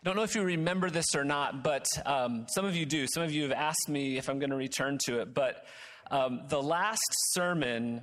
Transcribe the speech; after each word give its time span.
I 0.00 0.04
don't 0.04 0.14
know 0.14 0.22
if 0.22 0.36
you 0.36 0.42
remember 0.42 0.90
this 0.90 1.16
or 1.16 1.24
not, 1.24 1.64
but 1.64 1.88
um, 2.06 2.46
some 2.48 2.64
of 2.64 2.76
you 2.76 2.86
do. 2.86 3.08
Some 3.12 3.24
of 3.24 3.32
you 3.32 3.42
have 3.42 3.52
asked 3.52 3.88
me 3.88 4.16
if 4.16 4.30
I'm 4.30 4.38
going 4.38 4.50
to 4.50 4.56
return 4.56 4.96
to 5.06 5.18
it. 5.18 5.34
But 5.34 5.66
um, 6.08 6.42
the 6.48 6.62
last 6.62 7.02
sermon 7.32 8.02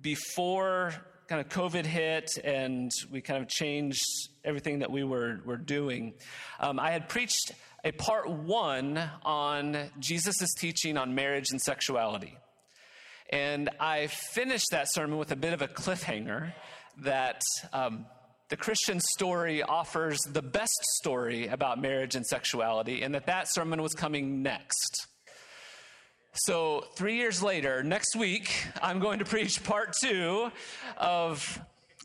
before 0.00 0.92
kind 1.28 1.40
of 1.40 1.48
COVID 1.48 1.86
hit 1.86 2.28
and 2.42 2.90
we 3.12 3.20
kind 3.20 3.40
of 3.40 3.48
changed 3.48 4.02
everything 4.44 4.80
that 4.80 4.90
we 4.90 5.04
were, 5.04 5.40
were 5.44 5.56
doing, 5.56 6.14
um, 6.58 6.80
I 6.80 6.90
had 6.90 7.08
preached 7.08 7.52
a 7.84 7.92
part 7.92 8.28
one 8.28 8.98
on 9.24 9.76
Jesus' 10.00 10.52
teaching 10.58 10.96
on 10.96 11.14
marriage 11.14 11.52
and 11.52 11.60
sexuality. 11.60 12.36
And 13.30 13.70
I 13.78 14.08
finished 14.08 14.70
that 14.72 14.88
sermon 14.90 15.16
with 15.16 15.30
a 15.30 15.36
bit 15.36 15.52
of 15.52 15.62
a 15.62 15.68
cliffhanger 15.68 16.52
that 17.02 17.40
um, 17.72 18.06
the 18.48 18.56
Christian 18.56 19.00
story 19.00 19.62
offers 19.62 20.18
the 20.20 20.42
best 20.42 20.78
story 20.98 21.48
about 21.48 21.80
marriage 21.80 22.14
and 22.14 22.24
sexuality, 22.24 23.02
and 23.02 23.14
that 23.14 23.26
that 23.26 23.52
sermon 23.52 23.82
was 23.82 23.94
coming 23.94 24.42
next. 24.42 25.08
So, 26.34 26.84
three 26.96 27.16
years 27.16 27.42
later, 27.42 27.82
next 27.82 28.14
week, 28.14 28.52
I'm 28.82 29.00
going 29.00 29.20
to 29.20 29.24
preach 29.24 29.64
part 29.64 29.94
two 30.00 30.52
of 30.96 31.60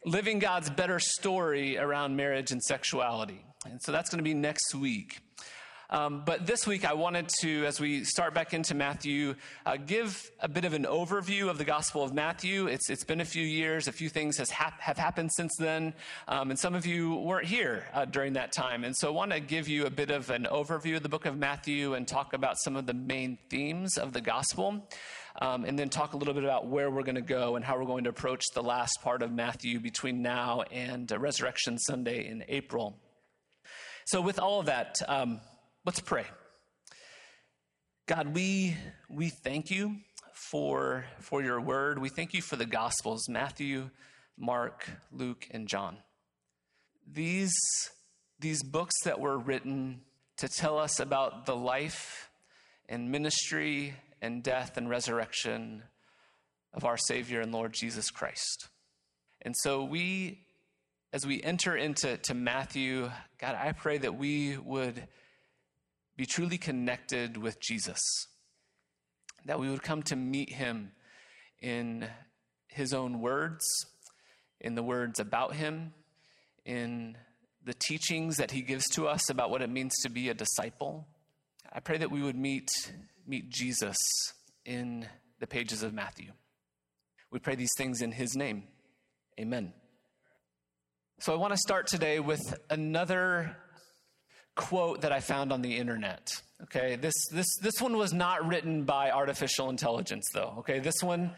living 0.05 0.39
God's 0.39 0.69
better 0.69 0.99
story 0.99 1.77
around 1.77 2.15
marriage 2.15 2.51
and 2.51 2.61
sexuality. 2.63 3.45
And 3.65 3.79
so 3.81 3.91
that's 3.91 4.09
going 4.09 4.17
to 4.17 4.23
be 4.23 4.33
next 4.33 4.73
week. 4.73 5.19
Um, 5.93 6.23
but 6.25 6.47
this 6.47 6.65
week, 6.65 6.85
I 6.85 6.93
wanted 6.93 7.27
to, 7.41 7.65
as 7.65 7.81
we 7.81 8.05
start 8.05 8.33
back 8.33 8.53
into 8.53 8.73
Matthew, 8.73 9.35
uh, 9.65 9.75
give 9.75 10.31
a 10.39 10.47
bit 10.47 10.63
of 10.63 10.71
an 10.71 10.85
overview 10.85 11.49
of 11.49 11.57
the 11.57 11.65
Gospel 11.65 12.01
of 12.01 12.13
Matthew. 12.13 12.67
It's, 12.67 12.89
it's 12.89 13.03
been 13.03 13.19
a 13.19 13.25
few 13.25 13.43
years, 13.43 13.89
a 13.89 13.91
few 13.91 14.07
things 14.07 14.37
has 14.37 14.49
hap- 14.49 14.79
have 14.79 14.97
happened 14.97 15.31
since 15.33 15.51
then, 15.59 15.93
um, 16.29 16.49
and 16.49 16.57
some 16.57 16.75
of 16.75 16.85
you 16.85 17.15
weren't 17.15 17.45
here 17.45 17.83
uh, 17.93 18.05
during 18.05 18.33
that 18.33 18.53
time. 18.53 18.85
And 18.85 18.95
so 18.95 19.09
I 19.09 19.11
want 19.11 19.31
to 19.33 19.41
give 19.41 19.67
you 19.67 19.85
a 19.85 19.89
bit 19.89 20.11
of 20.11 20.29
an 20.29 20.47
overview 20.49 20.95
of 20.95 21.03
the 21.03 21.09
book 21.09 21.25
of 21.25 21.37
Matthew 21.37 21.93
and 21.93 22.07
talk 22.07 22.31
about 22.31 22.55
some 22.63 22.77
of 22.77 22.85
the 22.85 22.93
main 22.93 23.37
themes 23.49 23.97
of 23.97 24.13
the 24.13 24.21
Gospel. 24.21 24.87
Um, 25.41 25.63
and 25.63 25.79
then 25.79 25.87
talk 25.89 26.13
a 26.13 26.17
little 26.17 26.33
bit 26.33 26.43
about 26.43 26.67
where 26.67 26.91
we're 26.91 27.03
going 27.03 27.15
to 27.15 27.21
go 27.21 27.55
and 27.55 27.63
how 27.63 27.77
we're 27.77 27.85
going 27.85 28.03
to 28.03 28.09
approach 28.09 28.43
the 28.53 28.61
last 28.61 28.97
part 29.01 29.21
of 29.21 29.31
Matthew 29.31 29.79
between 29.79 30.21
now 30.21 30.63
and 30.71 31.09
uh, 31.09 31.17
Resurrection 31.17 31.79
Sunday 31.79 32.27
in 32.27 32.43
April. 32.49 32.97
So, 34.05 34.19
with 34.19 34.39
all 34.39 34.59
of 34.59 34.65
that, 34.65 34.97
um, 35.07 35.39
Let's 35.83 35.99
pray. 35.99 36.25
God, 38.05 38.35
we, 38.35 38.77
we 39.09 39.29
thank 39.29 39.71
you 39.71 39.95
for, 40.31 41.05
for 41.21 41.41
your 41.41 41.59
word. 41.59 41.97
We 41.97 42.09
thank 42.09 42.35
you 42.35 42.41
for 42.43 42.55
the 42.55 42.67
Gospels 42.67 43.27
Matthew, 43.27 43.89
Mark, 44.37 44.87
Luke, 45.11 45.47
and 45.49 45.67
John. 45.67 45.97
These, 47.11 47.55
these 48.39 48.61
books 48.61 48.93
that 49.05 49.19
were 49.19 49.39
written 49.39 50.01
to 50.37 50.47
tell 50.47 50.77
us 50.77 50.99
about 50.99 51.47
the 51.47 51.55
life 51.55 52.29
and 52.87 53.09
ministry 53.09 53.95
and 54.21 54.43
death 54.43 54.77
and 54.77 54.87
resurrection 54.87 55.81
of 56.75 56.85
our 56.85 56.97
Savior 56.97 57.41
and 57.41 57.51
Lord 57.51 57.73
Jesus 57.73 58.11
Christ. 58.11 58.67
And 59.41 59.55
so 59.57 59.83
we, 59.83 60.45
as 61.11 61.25
we 61.25 61.41
enter 61.41 61.75
into 61.75 62.17
to 62.17 62.35
Matthew, 62.35 63.09
God, 63.39 63.55
I 63.55 63.71
pray 63.71 63.97
that 63.97 64.13
we 64.13 64.57
would 64.57 65.07
be 66.15 66.25
truly 66.25 66.57
connected 66.57 67.37
with 67.37 67.59
Jesus, 67.59 67.99
that 69.45 69.59
we 69.59 69.69
would 69.69 69.83
come 69.83 70.03
to 70.03 70.15
meet 70.15 70.53
him 70.53 70.91
in 71.61 72.07
his 72.67 72.93
own 72.93 73.19
words, 73.19 73.65
in 74.59 74.75
the 74.75 74.83
words 74.83 75.19
about 75.19 75.55
him, 75.55 75.93
in 76.65 77.17
the 77.63 77.73
teachings 77.73 78.37
that 78.37 78.51
he 78.51 78.61
gives 78.61 78.87
to 78.89 79.07
us 79.07 79.29
about 79.29 79.49
what 79.49 79.61
it 79.61 79.69
means 79.69 79.93
to 80.01 80.09
be 80.09 80.29
a 80.29 80.33
disciple. 80.33 81.07
I 81.71 81.79
pray 81.79 81.97
that 81.97 82.11
we 82.11 82.21
would 82.21 82.35
meet, 82.35 82.69
meet 83.25 83.49
Jesus 83.49 83.97
in 84.65 85.07
the 85.39 85.47
pages 85.47 85.83
of 85.83 85.93
Matthew. 85.93 86.31
We 87.31 87.39
pray 87.39 87.55
these 87.55 87.73
things 87.77 88.01
in 88.01 88.11
his 88.11 88.35
name. 88.35 88.63
Amen. 89.39 89.73
So 91.19 91.33
I 91.33 91.37
want 91.37 91.53
to 91.53 91.57
start 91.57 91.87
today 91.87 92.19
with 92.19 92.41
another 92.69 93.55
quote 94.55 95.01
that 95.01 95.11
I 95.11 95.19
found 95.19 95.51
on 95.51 95.61
the 95.61 95.77
internet. 95.77 96.41
Okay, 96.63 96.95
this, 96.95 97.13
this, 97.31 97.47
this 97.61 97.81
one 97.81 97.97
was 97.97 98.13
not 98.13 98.47
written 98.47 98.83
by 98.83 99.11
artificial 99.11 99.69
intelligence, 99.69 100.27
though. 100.33 100.55
Okay, 100.59 100.79
this 100.79 101.01
one, 101.01 101.31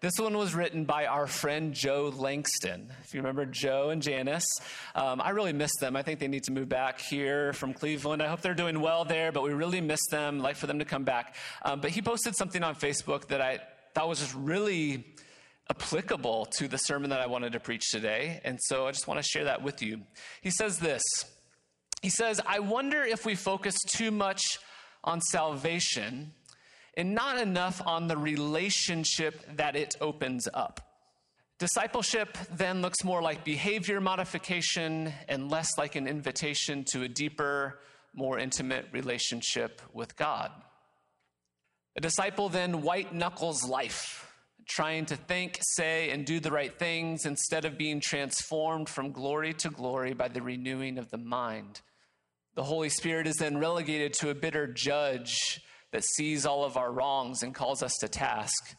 this 0.00 0.18
one 0.18 0.36
was 0.36 0.54
written 0.54 0.84
by 0.84 1.06
our 1.06 1.26
friend 1.26 1.72
Joe 1.72 2.12
Langston. 2.14 2.92
If 3.02 3.14
you 3.14 3.20
remember 3.20 3.46
Joe 3.46 3.88
and 3.90 4.02
Janice, 4.02 4.46
um, 4.94 5.22
I 5.22 5.30
really 5.30 5.54
miss 5.54 5.74
them. 5.80 5.96
I 5.96 6.02
think 6.02 6.20
they 6.20 6.28
need 6.28 6.44
to 6.44 6.52
move 6.52 6.68
back 6.68 7.00
here 7.00 7.54
from 7.54 7.72
Cleveland. 7.72 8.22
I 8.22 8.26
hope 8.26 8.42
they're 8.42 8.54
doing 8.54 8.80
well 8.80 9.04
there, 9.06 9.32
but 9.32 9.42
we 9.42 9.52
really 9.54 9.80
miss 9.80 10.06
them. 10.10 10.36
I'd 10.36 10.42
like 10.42 10.56
for 10.56 10.66
them 10.66 10.80
to 10.80 10.84
come 10.84 11.04
back. 11.04 11.34
Um, 11.62 11.80
but 11.80 11.90
he 11.90 12.02
posted 12.02 12.36
something 12.36 12.62
on 12.62 12.74
Facebook 12.74 13.28
that 13.28 13.40
I 13.40 13.60
thought 13.94 14.08
was 14.08 14.20
just 14.20 14.34
really 14.34 15.06
applicable 15.70 16.46
to 16.46 16.68
the 16.68 16.78
sermon 16.78 17.10
that 17.10 17.20
I 17.20 17.26
wanted 17.26 17.52
to 17.52 17.60
preach 17.60 17.90
today. 17.90 18.40
And 18.44 18.58
so 18.62 18.86
I 18.86 18.90
just 18.90 19.06
want 19.06 19.18
to 19.18 19.26
share 19.26 19.44
that 19.44 19.62
with 19.62 19.82
you. 19.82 20.02
He 20.42 20.50
says 20.50 20.78
this 20.78 21.02
he 22.02 22.10
says, 22.10 22.40
I 22.46 22.60
wonder 22.60 23.02
if 23.02 23.26
we 23.26 23.34
focus 23.34 23.76
too 23.88 24.10
much 24.10 24.58
on 25.04 25.20
salvation 25.20 26.32
and 26.96 27.14
not 27.14 27.38
enough 27.38 27.80
on 27.86 28.08
the 28.08 28.16
relationship 28.16 29.56
that 29.56 29.76
it 29.76 29.96
opens 30.00 30.48
up. 30.52 30.80
Discipleship 31.58 32.38
then 32.52 32.82
looks 32.82 33.02
more 33.02 33.20
like 33.20 33.44
behavior 33.44 34.00
modification 34.00 35.12
and 35.28 35.50
less 35.50 35.76
like 35.76 35.96
an 35.96 36.06
invitation 36.06 36.84
to 36.92 37.02
a 37.02 37.08
deeper, 37.08 37.80
more 38.14 38.38
intimate 38.38 38.86
relationship 38.92 39.82
with 39.92 40.16
God. 40.16 40.52
A 41.96 42.00
disciple 42.00 42.48
then 42.48 42.82
white 42.82 43.12
knuckles 43.12 43.64
life, 43.64 44.27
trying 44.68 45.06
to 45.06 45.16
think, 45.16 45.58
say, 45.62 46.10
and 46.10 46.24
do 46.24 46.38
the 46.38 46.52
right 46.52 46.78
things 46.78 47.24
instead 47.24 47.64
of 47.64 47.78
being 47.78 48.00
transformed 48.00 48.88
from 48.88 49.10
glory 49.10 49.54
to 49.54 49.70
glory 49.70 50.12
by 50.12 50.28
the 50.28 50.42
renewing 50.42 50.98
of 50.98 51.10
the 51.10 51.18
mind. 51.18 51.80
The 52.54 52.64
Holy 52.64 52.90
Spirit 52.90 53.26
is 53.26 53.36
then 53.36 53.58
relegated 53.58 54.12
to 54.14 54.30
a 54.30 54.34
bitter 54.34 54.66
judge 54.66 55.60
that 55.90 56.04
sees 56.04 56.44
all 56.44 56.64
of 56.64 56.76
our 56.76 56.92
wrongs 56.92 57.42
and 57.42 57.54
calls 57.54 57.82
us 57.82 57.94
to 58.00 58.08
task, 58.08 58.76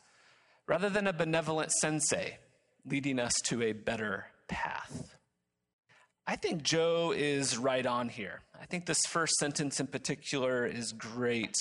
rather 0.68 0.90
than 0.90 1.08
a 1.08 1.14
benevolent 1.14 1.72
sensei 1.72 2.38
leading 2.86 3.20
us 3.20 3.34
to 3.46 3.64
a 3.64 3.74
better 3.74 4.28
path. 4.48 5.16
I 6.28 6.36
think 6.36 6.62
Joe 6.62 7.12
is 7.16 7.58
right 7.58 7.86
on 7.86 8.10
here. 8.10 8.42
I 8.62 8.66
think 8.66 8.86
this 8.86 9.06
first 9.08 9.34
sentence 9.36 9.80
in 9.80 9.88
particular 9.88 10.68
is 10.68 10.92
great. 10.92 11.56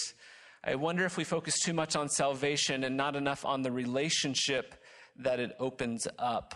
I 0.68 0.74
wonder 0.74 1.06
if 1.06 1.16
we 1.16 1.24
focus 1.24 1.60
too 1.60 1.72
much 1.72 1.96
on 1.96 2.10
salvation 2.10 2.84
and 2.84 2.94
not 2.94 3.16
enough 3.16 3.46
on 3.46 3.62
the 3.62 3.72
relationship 3.72 4.74
that 5.16 5.40
it 5.40 5.56
opens 5.58 6.06
up. 6.18 6.54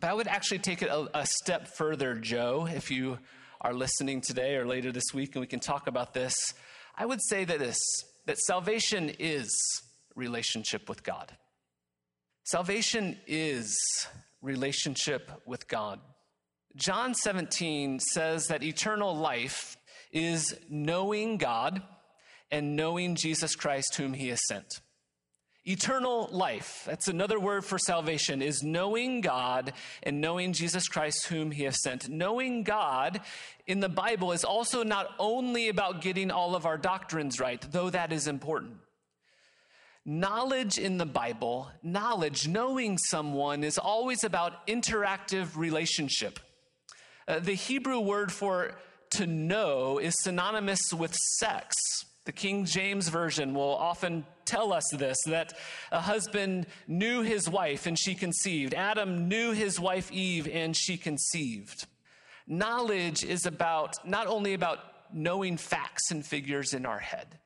But 0.00 0.10
I 0.10 0.14
would 0.14 0.26
actually 0.26 0.58
take 0.58 0.82
it 0.82 0.88
a, 0.88 1.08
a 1.16 1.24
step 1.24 1.68
further, 1.68 2.16
Joe, 2.16 2.66
if 2.68 2.90
you 2.90 3.20
are 3.60 3.72
listening 3.72 4.22
today 4.22 4.56
or 4.56 4.66
later 4.66 4.90
this 4.90 5.14
week 5.14 5.36
and 5.36 5.40
we 5.40 5.46
can 5.46 5.60
talk 5.60 5.86
about 5.86 6.14
this, 6.14 6.34
I 6.96 7.06
would 7.06 7.22
say 7.22 7.44
that 7.44 7.60
this 7.60 7.78
that 8.26 8.38
salvation 8.38 9.12
is 9.20 9.48
relationship 10.16 10.88
with 10.88 11.04
God. 11.04 11.30
Salvation 12.42 13.20
is 13.28 13.78
relationship 14.40 15.30
with 15.46 15.68
God. 15.68 16.00
John 16.74 17.14
17 17.14 18.00
says 18.00 18.48
that 18.48 18.64
eternal 18.64 19.14
life 19.14 19.76
is 20.10 20.58
knowing 20.68 21.36
God 21.36 21.82
and 22.52 22.76
knowing 22.76 23.16
Jesus 23.16 23.56
Christ, 23.56 23.96
whom 23.96 24.12
he 24.12 24.28
has 24.28 24.46
sent. 24.46 24.80
Eternal 25.64 26.28
life, 26.32 26.82
that's 26.86 27.06
another 27.06 27.38
word 27.38 27.64
for 27.64 27.78
salvation, 27.78 28.42
is 28.42 28.64
knowing 28.64 29.20
God 29.20 29.72
and 30.02 30.20
knowing 30.20 30.52
Jesus 30.52 30.88
Christ, 30.88 31.26
whom 31.26 31.52
He 31.52 31.62
has 31.62 31.80
sent. 31.80 32.08
Knowing 32.08 32.64
God 32.64 33.20
in 33.64 33.78
the 33.78 33.88
Bible 33.88 34.32
is 34.32 34.42
also 34.42 34.82
not 34.82 35.10
only 35.20 35.68
about 35.68 36.00
getting 36.00 36.32
all 36.32 36.56
of 36.56 36.66
our 36.66 36.76
doctrines 36.76 37.38
right, 37.38 37.64
though 37.70 37.90
that 37.90 38.12
is 38.12 38.26
important. 38.26 38.74
Knowledge 40.04 40.78
in 40.78 40.98
the 40.98 41.06
Bible, 41.06 41.70
knowledge, 41.80 42.48
knowing 42.48 42.98
someone, 42.98 43.62
is 43.62 43.78
always 43.78 44.24
about 44.24 44.66
interactive 44.66 45.56
relationship. 45.56 46.40
Uh, 47.28 47.38
the 47.38 47.54
Hebrew 47.54 48.00
word 48.00 48.32
for 48.32 48.72
to 49.10 49.28
know 49.28 49.98
is 49.98 50.14
synonymous 50.22 50.92
with 50.92 51.14
sex. 51.14 51.76
The 52.24 52.32
King 52.32 52.64
James 52.64 53.08
Version 53.08 53.52
will 53.52 53.74
often 53.74 54.24
tell 54.44 54.72
us 54.72 54.84
this 54.92 55.18
that 55.26 55.54
a 55.90 56.00
husband 56.00 56.66
knew 56.86 57.22
his 57.22 57.48
wife 57.48 57.86
and 57.86 57.98
she 57.98 58.14
conceived. 58.14 58.74
Adam 58.74 59.28
knew 59.28 59.52
his 59.52 59.80
wife 59.80 60.12
Eve 60.12 60.48
and 60.48 60.76
she 60.76 60.96
conceived. 60.96 61.86
Knowledge 62.46 63.24
is 63.24 63.46
about 63.46 64.06
not 64.06 64.26
only 64.26 64.54
about 64.54 64.78
knowing 65.12 65.56
facts 65.56 66.10
and 66.10 66.24
figures 66.24 66.74
in 66.74 66.86
our 66.86 66.98
head, 66.98 67.38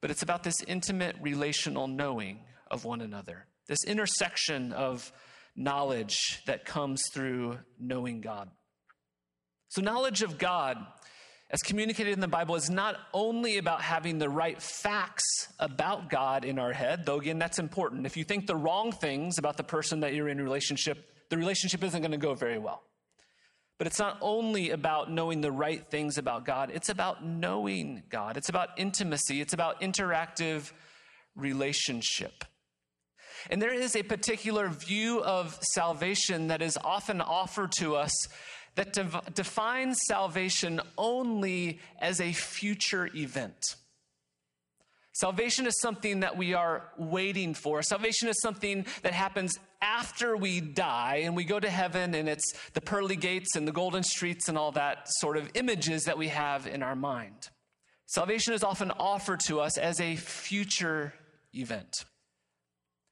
but 0.00 0.10
it's 0.10 0.22
about 0.22 0.42
this 0.44 0.62
intimate 0.66 1.16
relational 1.20 1.86
knowing 1.88 2.40
of 2.70 2.84
one 2.84 3.00
another, 3.00 3.46
this 3.66 3.84
intersection 3.84 4.72
of 4.72 5.12
knowledge 5.56 6.42
that 6.46 6.64
comes 6.64 7.02
through 7.12 7.58
knowing 7.78 8.20
God. 8.20 8.50
So, 9.68 9.80
knowledge 9.80 10.22
of 10.22 10.38
God 10.38 10.76
as 11.52 11.60
communicated 11.60 12.14
in 12.14 12.20
the 12.20 12.28
Bible, 12.28 12.56
is 12.56 12.70
not 12.70 12.96
only 13.12 13.58
about 13.58 13.82
having 13.82 14.18
the 14.18 14.28
right 14.28 14.60
facts 14.60 15.48
about 15.58 16.08
God 16.08 16.46
in 16.46 16.58
our 16.58 16.72
head, 16.72 17.04
though 17.04 17.20
again, 17.20 17.38
that's 17.38 17.58
important. 17.58 18.06
If 18.06 18.16
you 18.16 18.24
think 18.24 18.46
the 18.46 18.56
wrong 18.56 18.90
things 18.90 19.36
about 19.36 19.58
the 19.58 19.62
person 19.62 20.00
that 20.00 20.14
you're 20.14 20.28
in 20.28 20.40
relationship, 20.40 21.12
the 21.28 21.36
relationship 21.36 21.84
isn't 21.84 22.00
going 22.00 22.12
to 22.12 22.16
go 22.16 22.34
very 22.34 22.58
well. 22.58 22.82
But 23.76 23.86
it's 23.86 23.98
not 23.98 24.16
only 24.22 24.70
about 24.70 25.10
knowing 25.10 25.40
the 25.40 25.52
right 25.52 25.84
things 25.90 26.16
about 26.16 26.46
God, 26.46 26.70
it's 26.72 26.88
about 26.88 27.24
knowing 27.24 28.02
God. 28.08 28.36
It's 28.36 28.48
about 28.48 28.70
intimacy, 28.78 29.40
it's 29.42 29.52
about 29.52 29.82
interactive 29.82 30.72
relationship. 31.36 32.44
And 33.50 33.60
there 33.60 33.74
is 33.74 33.96
a 33.96 34.02
particular 34.02 34.68
view 34.68 35.22
of 35.22 35.58
salvation 35.62 36.46
that 36.46 36.62
is 36.62 36.78
often 36.82 37.20
offered 37.20 37.72
to 37.78 37.96
us 37.96 38.12
that 38.74 39.34
defines 39.34 39.98
salvation 40.06 40.80
only 40.96 41.80
as 42.00 42.20
a 42.20 42.32
future 42.32 43.08
event. 43.14 43.76
Salvation 45.14 45.66
is 45.66 45.78
something 45.78 46.20
that 46.20 46.38
we 46.38 46.54
are 46.54 46.88
waiting 46.96 47.52
for. 47.52 47.82
Salvation 47.82 48.28
is 48.28 48.40
something 48.40 48.86
that 49.02 49.12
happens 49.12 49.58
after 49.82 50.36
we 50.36 50.60
die 50.60 51.22
and 51.24 51.36
we 51.36 51.44
go 51.44 51.60
to 51.60 51.68
heaven, 51.68 52.14
and 52.14 52.30
it's 52.30 52.54
the 52.72 52.80
pearly 52.80 53.16
gates 53.16 53.54
and 53.54 53.68
the 53.68 53.72
golden 53.72 54.02
streets 54.02 54.48
and 54.48 54.56
all 54.56 54.72
that 54.72 55.06
sort 55.06 55.36
of 55.36 55.50
images 55.54 56.04
that 56.04 56.16
we 56.16 56.28
have 56.28 56.66
in 56.66 56.82
our 56.82 56.96
mind. 56.96 57.50
Salvation 58.06 58.54
is 58.54 58.64
often 58.64 58.90
offered 58.92 59.40
to 59.40 59.60
us 59.60 59.76
as 59.76 60.00
a 60.00 60.16
future 60.16 61.12
event. 61.54 62.04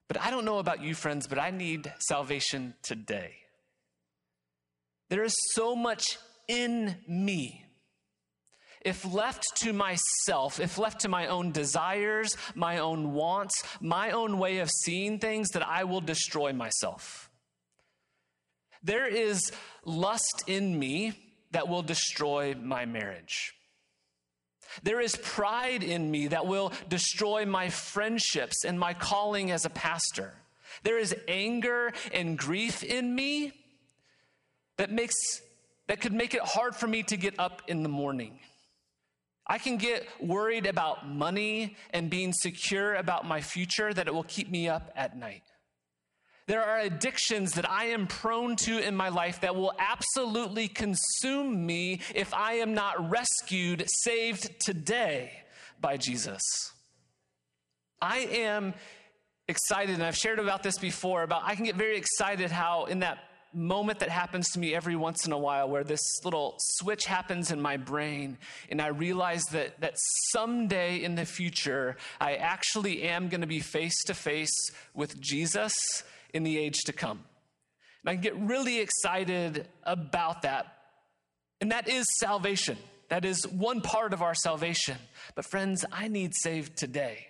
But 0.09 0.21
I 0.21 0.31
don't 0.31 0.47
know 0.47 0.59
about 0.59 0.83
you, 0.83 0.95
friends, 0.95 1.27
but 1.27 1.39
I 1.39 1.51
need 1.51 1.93
salvation 2.01 2.75
today. 2.83 3.35
There 5.11 5.25
is 5.25 5.35
so 5.53 5.77
much 5.77 6.19
in 6.49 6.97
me. 7.07 7.67
If 8.81 9.05
left 9.13 9.45
to 9.57 9.75
myself, 9.75 10.59
if 10.59 10.79
left 10.79 11.01
to 11.01 11.09
my 11.09 11.27
own 11.27 11.53
desires, 11.53 12.37
my 12.55 12.79
own 12.79 13.13
wants, 13.13 13.63
my 13.81 14.13
own 14.13 14.39
way 14.39 14.59
of 14.61 14.71
seeing 14.71 15.19
things, 15.19 15.51
that 15.51 15.67
I 15.67 15.85
will 15.85 16.01
destroy 16.01 16.55
myself. 16.55 17.29
There 18.83 19.07
is 19.07 19.53
lust 19.85 20.45
in 20.47 20.79
me 20.79 21.13
that 21.51 21.69
will 21.69 21.83
destroy 21.83 22.55
my 22.55 22.87
marriage. 22.87 23.53
There 24.83 25.01
is 25.01 25.17
pride 25.17 25.83
in 25.83 26.11
me 26.11 26.29
that 26.29 26.47
will 26.47 26.73
destroy 26.89 27.45
my 27.45 27.69
friendships 27.69 28.65
and 28.65 28.79
my 28.79 28.95
calling 28.95 29.51
as 29.51 29.67
a 29.67 29.71
pastor. 29.71 30.35
There 30.85 30.99
is 30.99 31.15
anger 31.27 31.93
and 32.15 32.39
grief 32.39 32.83
in 32.85 33.15
me 33.15 33.53
that 34.81 34.91
makes 34.91 35.43
that 35.89 36.01
could 36.01 36.15
make 36.15 36.33
it 36.33 36.41
hard 36.41 36.75
for 36.75 36.87
me 36.87 37.03
to 37.03 37.19
get 37.19 37.39
up 37.39 37.61
in 37.69 37.83
the 37.83 37.89
morning. 37.91 38.39
I 39.47 39.59
can 39.59 39.77
get 39.77 40.07
worried 40.23 40.65
about 40.65 41.07
money 41.07 41.77
and 41.91 42.09
being 42.09 42.33
secure 42.33 42.95
about 42.95 43.27
my 43.27 43.43
future 43.43 43.93
that 43.93 44.07
it 44.07 44.15
will 44.15 44.23
keep 44.23 44.51
me 44.51 44.71
up 44.71 44.91
at 44.97 45.19
night. 45.19 45.43
There 46.47 46.63
are 46.63 46.79
addictions 46.79 47.53
that 47.53 47.71
I 47.71 47.87
am 47.87 48.07
prone 48.07 48.57
to 48.57 48.79
in 48.79 48.97
my 48.97 49.11
life 49.11 49.43
that 49.43 49.55
will 49.55 49.75
absolutely 49.79 50.67
consume 50.67 51.67
me 51.67 52.01
if 52.15 52.33
I 52.33 52.55
am 52.55 52.73
not 52.73 53.11
rescued, 53.11 53.85
saved 53.87 54.61
today 54.61 55.43
by 55.79 55.99
Jesus. 55.99 56.41
I 58.01 58.21
am 58.21 58.73
excited, 59.47 59.97
and 59.97 60.03
I've 60.03 60.17
shared 60.17 60.39
about 60.39 60.63
this 60.63 60.79
before, 60.79 61.23
about 61.23 61.43
I 61.45 61.55
can 61.55 61.67
get 61.67 61.77
very 61.77 61.99
excited 61.99 62.51
how 62.51 62.87
in 62.87 63.01
that 63.01 63.19
moment 63.53 63.99
that 63.99 64.09
happens 64.09 64.51
to 64.51 64.59
me 64.59 64.75
every 64.75 64.97
once 64.97 65.27
in 65.27 65.33
a 65.33 65.39
while 65.39 65.69
where 65.69 65.85
this 65.85 66.01
little 66.25 66.57
switch 66.59 67.05
happens 67.05 67.51
in 67.51 67.61
my 67.61 67.77
brain 67.77 68.39
and 68.71 68.81
I 68.81 68.89
realize 68.89 69.45
that, 69.47 69.81
that 69.81 69.95
someday 70.31 71.03
in 71.03 71.17
the 71.17 71.25
future 71.25 71.97
I 72.21 72.35
actually 72.35 73.03
am 73.03 73.29
going 73.29 73.41
to 73.41 73.47
be 73.47 73.61
face 73.61 74.03
to 74.05 74.15
face 74.15 74.55
with 74.95 75.21
Jesus 75.21 75.75
in 76.33 76.45
the 76.45 76.59
age 76.59 76.81
to 76.85 76.93
come. 76.93 77.25
And 78.05 78.11
I 78.11 78.15
get 78.15 78.37
really 78.37 78.79
excited 78.79 79.69
about 79.83 80.43
that. 80.43 80.67
And 81.61 81.73
that 81.73 81.89
is 81.89 82.07
salvation. 82.19 82.79
That 83.09 83.25
is 83.25 83.47
one 83.47 83.81
part 83.81 84.13
of 84.13 84.23
our 84.23 84.35
salvation. 84.35 84.97
But 85.35 85.45
friends, 85.45 85.85
I 85.93 86.09
need 86.09 86.33
saved 86.35 86.77
today. 86.77 87.27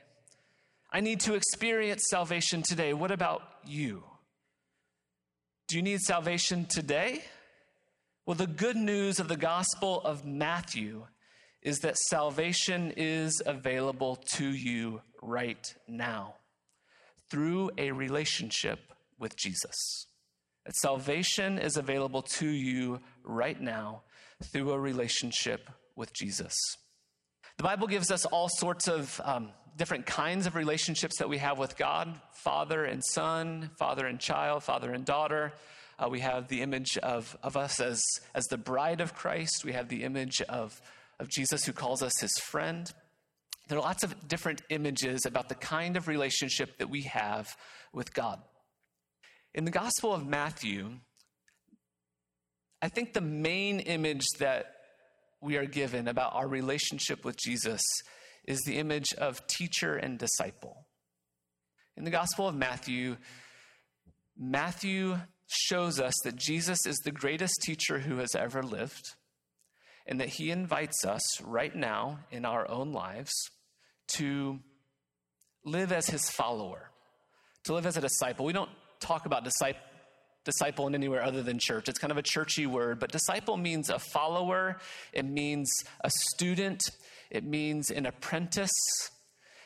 I 0.93 1.01
need 1.01 1.21
to 1.21 1.35
experience 1.35 2.05
salvation 2.11 2.63
today. 2.63 2.93
What 2.93 3.11
about 3.11 3.43
you? 3.65 4.05
Do 5.71 5.77
you 5.77 5.83
need 5.83 6.01
salvation 6.01 6.65
today? 6.65 7.23
Well, 8.27 8.35
the 8.35 8.49
good 8.49 8.75
news 8.75 9.21
of 9.21 9.29
the 9.29 9.37
Gospel 9.37 10.01
of 10.01 10.27
Matthew 10.27 11.07
is 11.63 11.79
that 11.79 11.97
salvation 11.97 12.93
is 12.97 13.41
available 13.47 14.17
to 14.35 14.49
you 14.49 15.01
right 15.23 15.73
now 15.87 16.35
through 17.31 17.71
a 17.79 17.93
relationship 17.93 18.81
with 19.21 19.37
Jesus. 19.37 20.09
That 20.67 20.75
salvation 20.75 21.57
is 21.57 21.77
available 21.77 22.23
to 22.23 22.49
you 22.49 22.99
right 23.23 23.61
now 23.61 24.03
through 24.43 24.73
a 24.73 24.81
relationship 24.81 25.71
with 25.95 26.13
Jesus. 26.13 26.57
The 27.59 27.63
Bible 27.63 27.87
gives 27.87 28.11
us 28.11 28.25
all 28.25 28.49
sorts 28.49 28.89
of 28.89 29.21
um, 29.23 29.51
different 29.77 30.07
kinds 30.07 30.47
of 30.47 30.55
relationships 30.55 31.19
that 31.19 31.29
we 31.29 31.39
have 31.39 31.59
with 31.59 31.77
God 31.77 32.21
father 32.33 32.85
and 32.85 33.05
son, 33.05 33.71
father 33.79 34.07
and 34.07 34.19
child, 34.19 34.63
father 34.63 34.93
and 34.93 35.05
daughter. 35.05 35.53
Uh, 35.99 36.09
we 36.09 36.21
have 36.21 36.49
the 36.49 36.63
image 36.63 36.97
of, 36.99 37.37
of 37.43 37.57
us 37.57 37.81
as, 37.81 38.03
as 38.35 38.45
the 38.47 38.57
bride 38.57 39.01
of 39.01 39.15
Christ. 39.15 39.65
We 39.65 39.73
have 39.73 39.89
the 39.89 40.05
image 40.05 40.41
of, 40.43 40.81
of 41.19 41.29
Jesus 41.29 41.65
who 41.65 41.73
calls 41.73 42.03
us 42.03 42.19
his 42.21 42.33
friend. 42.39 42.91
There 43.69 43.79
are 43.79 43.83
lots 43.83 44.03
of 44.03 44.27
different 44.27 44.63
images 44.71 45.27
about 45.27 45.49
the 45.49 45.55
kind 45.55 45.97
of 45.97 46.09
relationship 46.09 46.79
that 46.79 46.89
we 46.89 47.03
have 47.03 47.55
with 47.93 48.15
God. 48.15 48.41
In 49.55 49.65
the 49.65 49.71
Gospel 49.71 50.15
of 50.15 50.27
Matthew, 50.27 50.93
I 52.81 52.89
think 52.89 53.13
the 53.13 53.21
main 53.21 53.81
image 53.81 54.27
that 54.39 54.77
we 55.43 55.57
are 55.57 55.67
given 55.67 56.09
about 56.09 56.35
our 56.35 56.49
relationship 56.49 57.25
with 57.25 57.37
Jesus 57.37 57.83
is 58.47 58.61
the 58.61 58.79
image 58.79 59.13
of 59.15 59.47
teacher 59.47 59.97
and 59.97 60.19
disciple. 60.19 60.87
In 61.97 62.05
the 62.05 62.11
Gospel 62.11 62.49
of 62.49 62.55
Matthew, 62.55 63.17
Matthew 64.37 65.19
shows 65.49 66.01
us 66.01 66.15
that 66.25 66.37
Jesus 66.37 66.87
is 66.87 66.97
the 66.99 67.11
greatest 67.11 67.61
teacher 67.63 67.99
who 67.99 68.19
has 68.19 68.35
ever 68.35 68.63
lived, 68.63 69.05
and 70.07 70.21
that 70.21 70.29
he 70.29 70.51
invites 70.51 71.05
us 71.05 71.41
right 71.43 71.75
now 71.75 72.21
in 72.31 72.45
our 72.45 72.69
own 72.71 72.93
lives 72.93 73.33
to 74.09 74.61
live 75.65 75.93
as 75.93 76.07
his 76.07 76.31
follower, 76.31 76.91
to 77.65 77.75
live 77.75 77.87
as 77.87 77.97
a 77.97 78.01
disciple. 78.01 78.47
We 78.47 78.53
don't 78.53 78.71
talk 79.01 79.27
about 79.27 79.45
disciple 79.45 79.81
disciple 80.45 80.87
in 80.87 80.95
anywhere 80.95 81.23
other 81.23 81.43
than 81.43 81.59
church. 81.59 81.89
It's 81.89 81.99
kind 81.99 82.11
of 82.11 82.17
a 82.17 82.23
churchy 82.23 82.67
word, 82.67 82.99
but 82.99 83.13
disciple 83.13 83.57
means 83.57 83.91
a 83.91 83.99
follower, 83.99 84.79
it 85.13 85.25
means 85.25 85.71
a 86.03 86.11
student, 86.11 86.83
it 87.31 87.45
means 87.45 87.91
an 87.91 88.07
apprentice. 88.07 88.71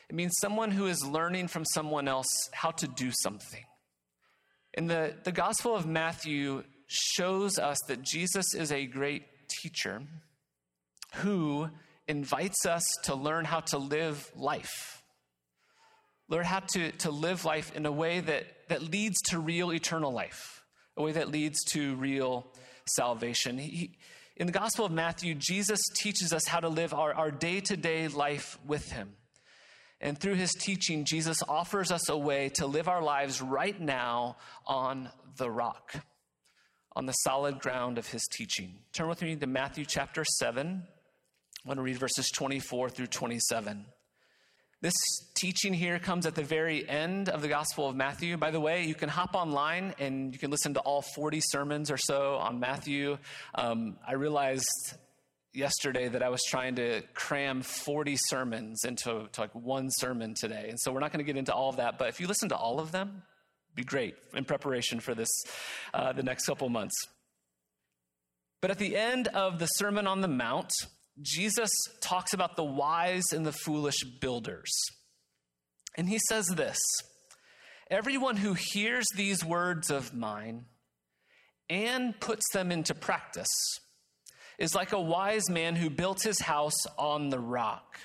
It 0.09 0.15
means 0.15 0.37
someone 0.39 0.71
who 0.71 0.85
is 0.85 1.03
learning 1.03 1.47
from 1.47 1.65
someone 1.65 2.07
else 2.07 2.27
how 2.53 2.71
to 2.71 2.87
do 2.87 3.11
something. 3.23 3.63
And 4.75 4.89
the, 4.89 5.15
the 5.23 5.31
Gospel 5.31 5.75
of 5.75 5.87
Matthew 5.87 6.63
shows 6.87 7.57
us 7.57 7.77
that 7.87 8.03
Jesus 8.03 8.53
is 8.53 8.71
a 8.71 8.85
great 8.85 9.23
teacher 9.49 10.03
who 11.15 11.69
invites 12.07 12.65
us 12.65 12.83
to 13.03 13.15
learn 13.15 13.45
how 13.45 13.61
to 13.61 13.77
live 13.77 14.29
life. 14.35 15.01
Learn 16.27 16.45
how 16.45 16.59
to, 16.59 16.91
to 16.91 17.11
live 17.11 17.45
life 17.45 17.75
in 17.75 17.85
a 17.85 17.91
way 17.91 18.19
that, 18.19 18.45
that 18.69 18.81
leads 18.81 19.19
to 19.29 19.39
real 19.39 19.71
eternal 19.71 20.11
life, 20.11 20.54
a 20.97 21.03
way 21.03 21.11
that 21.11 21.29
leads 21.29 21.63
to 21.71 21.95
real 21.95 22.47
salvation. 22.85 23.57
He, 23.57 23.97
in 24.37 24.47
the 24.47 24.53
Gospel 24.53 24.85
of 24.85 24.91
Matthew, 24.91 25.33
Jesus 25.33 25.79
teaches 25.95 26.33
us 26.33 26.45
how 26.45 26.59
to 26.59 26.67
live 26.67 26.93
our 26.93 27.31
day 27.31 27.61
to 27.61 27.77
day 27.77 28.07
life 28.07 28.57
with 28.65 28.91
Him. 28.91 29.13
And 30.01 30.17
through 30.17 30.35
His 30.35 30.51
teaching, 30.51 31.05
Jesus 31.05 31.41
offers 31.47 31.91
us 31.91 32.09
a 32.09 32.17
way 32.17 32.49
to 32.55 32.67
live 32.67 32.87
our 32.87 33.01
lives 33.01 33.41
right 33.41 33.79
now 33.79 34.37
on 34.65 35.09
the 35.37 35.49
rock, 35.49 35.95
on 36.95 37.05
the 37.05 37.13
solid 37.13 37.59
ground 37.59 37.97
of 37.97 38.07
His 38.07 38.27
teaching. 38.31 38.75
Turn 38.91 39.07
with 39.07 39.21
me 39.21 39.35
to 39.35 39.47
Matthew 39.47 39.85
chapter 39.85 40.25
7. 40.25 40.83
I 40.85 41.67
want 41.67 41.77
to 41.77 41.81
read 41.81 41.97
verses 41.97 42.29
24 42.29 42.89
through 42.89 43.07
27. 43.07 43.85
This 44.81 44.93
teaching 45.33 45.73
here 45.73 45.99
comes 45.99 46.25
at 46.25 46.35
the 46.35 46.43
very 46.43 46.87
end 46.87 47.29
of 47.29 47.41
the 47.41 47.47
Gospel 47.47 47.87
of 47.87 47.95
Matthew. 47.95 48.35
By 48.35 48.51
the 48.51 48.59
way, 48.59 48.83
you 48.83 48.93
can 48.93 49.07
hop 49.07 49.33
online 49.33 49.95
and 49.99 50.33
you 50.33 50.39
can 50.39 50.51
listen 50.51 50.73
to 50.73 50.81
all 50.81 51.01
40 51.01 51.39
sermons 51.41 51.89
or 51.89 51.97
so 51.97 52.35
on 52.35 52.59
Matthew. 52.59 53.17
Um, 53.55 53.95
I 54.05 54.13
realized 54.13 54.67
yesterday 55.53 56.09
that 56.09 56.21
I 56.21 56.27
was 56.27 56.41
trying 56.49 56.75
to 56.75 57.01
cram 57.13 57.61
40 57.61 58.17
sermons 58.17 58.83
into 58.85 59.29
like 59.37 59.55
one 59.55 59.89
sermon 59.89 60.33
today. 60.33 60.67
And 60.69 60.79
so 60.79 60.91
we're 60.91 60.99
not 60.99 61.13
going 61.13 61.25
to 61.25 61.25
get 61.25 61.37
into 61.37 61.53
all 61.53 61.69
of 61.69 61.77
that, 61.77 61.97
but 61.97 62.09
if 62.09 62.19
you 62.19 62.27
listen 62.27 62.49
to 62.49 62.57
all 62.57 62.79
of 62.81 62.91
them, 62.91 63.23
be 63.75 63.83
great 63.83 64.15
in 64.33 64.43
preparation 64.43 64.99
for 64.99 65.15
this, 65.15 65.29
uh, 65.93 66.11
the 66.11 66.23
next 66.23 66.45
couple 66.45 66.67
months. 66.67 66.95
But 68.61 68.71
at 68.71 68.77
the 68.77 68.95
end 68.95 69.29
of 69.29 69.59
the 69.59 69.67
Sermon 69.67 70.05
on 70.05 70.21
the 70.21 70.27
Mount, 70.27 70.71
Jesus 71.21 71.71
talks 72.01 72.33
about 72.33 72.55
the 72.55 72.63
wise 72.63 73.31
and 73.31 73.45
the 73.45 73.53
foolish 73.53 74.03
builders. 74.19 74.71
And 75.97 76.09
he 76.09 76.19
says 76.27 76.45
this 76.47 76.77
Everyone 77.89 78.37
who 78.37 78.53
hears 78.53 79.05
these 79.15 79.45
words 79.45 79.89
of 79.89 80.13
mine 80.13 80.65
and 81.69 82.19
puts 82.19 82.43
them 82.51 82.71
into 82.71 82.93
practice 82.93 83.47
is 84.57 84.75
like 84.75 84.91
a 84.91 85.01
wise 85.01 85.49
man 85.49 85.75
who 85.75 85.89
built 85.89 86.23
his 86.23 86.39
house 86.39 86.85
on 86.97 87.29
the 87.29 87.39
rock. 87.39 87.99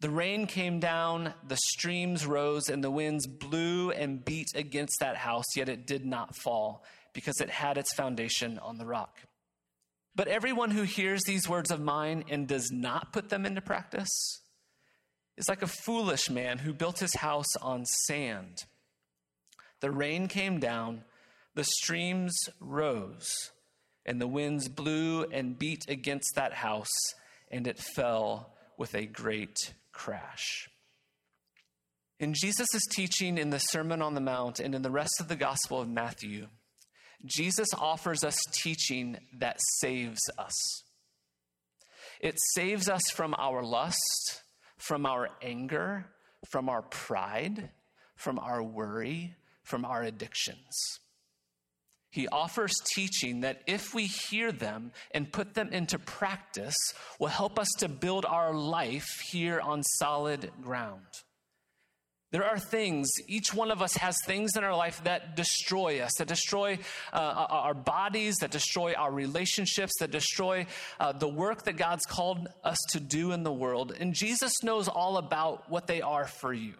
The 0.00 0.10
rain 0.10 0.46
came 0.46 0.80
down, 0.80 1.34
the 1.46 1.58
streams 1.72 2.26
rose, 2.26 2.68
and 2.68 2.82
the 2.82 2.90
winds 2.90 3.26
blew 3.26 3.90
and 3.90 4.24
beat 4.24 4.48
against 4.54 4.98
that 5.00 5.16
house, 5.16 5.44
yet 5.56 5.68
it 5.68 5.86
did 5.86 6.06
not 6.06 6.34
fall, 6.36 6.84
because 7.12 7.40
it 7.40 7.50
had 7.50 7.76
its 7.76 7.92
foundation 7.92 8.58
on 8.58 8.78
the 8.78 8.86
rock. 8.86 9.18
But 10.20 10.28
everyone 10.28 10.70
who 10.70 10.82
hears 10.82 11.22
these 11.22 11.48
words 11.48 11.70
of 11.70 11.80
mine 11.80 12.24
and 12.28 12.46
does 12.46 12.70
not 12.70 13.10
put 13.10 13.30
them 13.30 13.46
into 13.46 13.62
practice 13.62 14.42
is 15.38 15.48
like 15.48 15.62
a 15.62 15.66
foolish 15.66 16.28
man 16.28 16.58
who 16.58 16.74
built 16.74 16.98
his 16.98 17.14
house 17.14 17.56
on 17.62 17.86
sand. 17.86 18.58
The 19.80 19.90
rain 19.90 20.28
came 20.28 20.60
down, 20.60 21.04
the 21.54 21.64
streams 21.64 22.38
rose, 22.60 23.34
and 24.04 24.20
the 24.20 24.28
winds 24.28 24.68
blew 24.68 25.24
and 25.24 25.58
beat 25.58 25.88
against 25.88 26.34
that 26.34 26.52
house, 26.52 27.14
and 27.50 27.66
it 27.66 27.78
fell 27.78 28.52
with 28.76 28.94
a 28.94 29.06
great 29.06 29.72
crash. 29.90 30.68
In 32.18 32.34
Jesus' 32.34 32.86
teaching 32.90 33.38
in 33.38 33.48
the 33.48 33.58
Sermon 33.58 34.02
on 34.02 34.12
the 34.12 34.20
Mount 34.20 34.60
and 34.60 34.74
in 34.74 34.82
the 34.82 34.90
rest 34.90 35.18
of 35.18 35.28
the 35.28 35.36
Gospel 35.36 35.80
of 35.80 35.88
Matthew, 35.88 36.48
Jesus 37.24 37.68
offers 37.76 38.24
us 38.24 38.38
teaching 38.52 39.18
that 39.38 39.58
saves 39.78 40.20
us. 40.38 40.82
It 42.20 42.36
saves 42.54 42.88
us 42.88 43.02
from 43.10 43.34
our 43.38 43.62
lust, 43.62 44.42
from 44.78 45.06
our 45.06 45.28
anger, 45.42 46.06
from 46.50 46.68
our 46.68 46.82
pride, 46.82 47.70
from 48.16 48.38
our 48.38 48.62
worry, 48.62 49.34
from 49.62 49.84
our 49.84 50.02
addictions. 50.02 50.98
He 52.10 52.26
offers 52.28 52.72
teaching 52.94 53.40
that 53.40 53.62
if 53.66 53.94
we 53.94 54.06
hear 54.06 54.50
them 54.50 54.90
and 55.12 55.32
put 55.32 55.54
them 55.54 55.68
into 55.72 55.98
practice, 55.98 56.74
will 57.20 57.28
help 57.28 57.58
us 57.58 57.68
to 57.78 57.88
build 57.88 58.26
our 58.26 58.52
life 58.52 59.20
here 59.30 59.60
on 59.60 59.82
solid 59.82 60.50
ground. 60.60 61.06
There 62.30 62.44
are 62.44 62.58
things, 62.58 63.10
each 63.26 63.52
one 63.52 63.72
of 63.72 63.82
us 63.82 63.96
has 63.96 64.16
things 64.24 64.56
in 64.56 64.62
our 64.62 64.76
life 64.76 65.02
that 65.02 65.34
destroy 65.34 66.00
us, 66.00 66.12
that 66.18 66.28
destroy 66.28 66.78
uh, 67.12 67.16
our 67.16 67.74
bodies, 67.74 68.36
that 68.36 68.52
destroy 68.52 68.92
our 68.92 69.10
relationships, 69.10 69.94
that 69.98 70.12
destroy 70.12 70.66
uh, 71.00 71.10
the 71.10 71.26
work 71.26 71.64
that 71.64 71.76
God's 71.76 72.06
called 72.06 72.46
us 72.62 72.78
to 72.90 73.00
do 73.00 73.32
in 73.32 73.42
the 73.42 73.52
world. 73.52 73.96
And 73.98 74.14
Jesus 74.14 74.52
knows 74.62 74.86
all 74.86 75.16
about 75.16 75.68
what 75.68 75.88
they 75.88 76.02
are 76.02 76.26
for 76.26 76.52
you. 76.52 76.74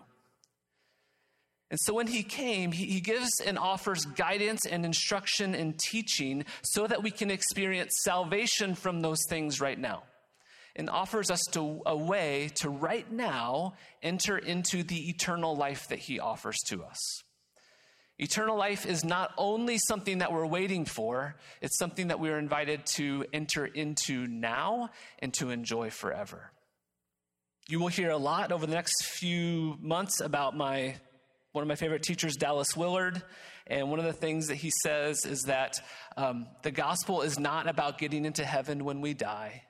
And 1.68 1.78
so 1.82 1.94
when 1.94 2.06
he 2.06 2.22
came, 2.22 2.70
he, 2.70 2.86
he 2.86 3.00
gives 3.00 3.30
and 3.44 3.58
offers 3.58 4.04
guidance 4.04 4.66
and 4.66 4.84
instruction 4.84 5.56
and 5.56 5.76
teaching 5.78 6.44
so 6.62 6.86
that 6.86 7.02
we 7.02 7.10
can 7.10 7.30
experience 7.30 7.92
salvation 8.04 8.76
from 8.76 9.00
those 9.00 9.20
things 9.28 9.60
right 9.60 9.78
now 9.78 10.04
and 10.76 10.88
offers 10.88 11.30
us 11.30 11.40
to, 11.52 11.82
a 11.86 11.96
way 11.96 12.50
to 12.56 12.68
right 12.68 13.10
now 13.10 13.74
enter 14.02 14.38
into 14.38 14.82
the 14.82 15.08
eternal 15.08 15.56
life 15.56 15.88
that 15.88 15.98
he 15.98 16.20
offers 16.20 16.58
to 16.68 16.82
us. 16.84 17.22
Eternal 18.18 18.56
life 18.56 18.84
is 18.84 19.02
not 19.02 19.30
only 19.38 19.78
something 19.78 20.18
that 20.18 20.30
we're 20.30 20.46
waiting 20.46 20.84
for, 20.84 21.36
it's 21.62 21.78
something 21.78 22.08
that 22.08 22.20
we 22.20 22.28
are 22.28 22.38
invited 22.38 22.84
to 22.84 23.24
enter 23.32 23.64
into 23.64 24.26
now 24.26 24.90
and 25.20 25.32
to 25.32 25.48
enjoy 25.48 25.88
forever. 25.88 26.52
You 27.66 27.80
will 27.80 27.88
hear 27.88 28.10
a 28.10 28.18
lot 28.18 28.52
over 28.52 28.66
the 28.66 28.74
next 28.74 29.04
few 29.04 29.76
months 29.80 30.20
about 30.20 30.54
my 30.54 30.96
one 31.52 31.62
of 31.62 31.68
my 31.68 31.74
favorite 31.74 32.02
teachers, 32.02 32.36
Dallas 32.36 32.76
Willard. 32.76 33.22
And 33.66 33.90
one 33.90 33.98
of 33.98 34.04
the 34.04 34.12
things 34.12 34.48
that 34.48 34.56
he 34.56 34.70
says 34.82 35.24
is 35.24 35.42
that 35.42 35.80
um, 36.16 36.46
the 36.62 36.70
gospel 36.70 37.22
is 37.22 37.38
not 37.38 37.68
about 37.68 37.98
getting 37.98 38.24
into 38.24 38.44
heaven 38.44 38.84
when 38.84 39.00
we 39.00 39.14
die, 39.14 39.62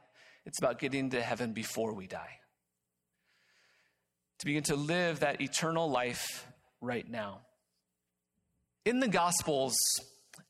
it's 0.46 0.58
about 0.58 0.78
getting 0.78 1.10
to 1.10 1.22
heaven 1.22 1.52
before 1.52 1.94
we 1.94 2.06
die. 2.06 2.38
To 4.38 4.46
begin 4.46 4.62
to 4.64 4.76
live 4.76 5.20
that 5.20 5.40
eternal 5.40 5.90
life 5.90 6.46
right 6.80 7.08
now. 7.08 7.40
In 8.84 9.00
the 9.00 9.08
Gospels, 9.08 9.76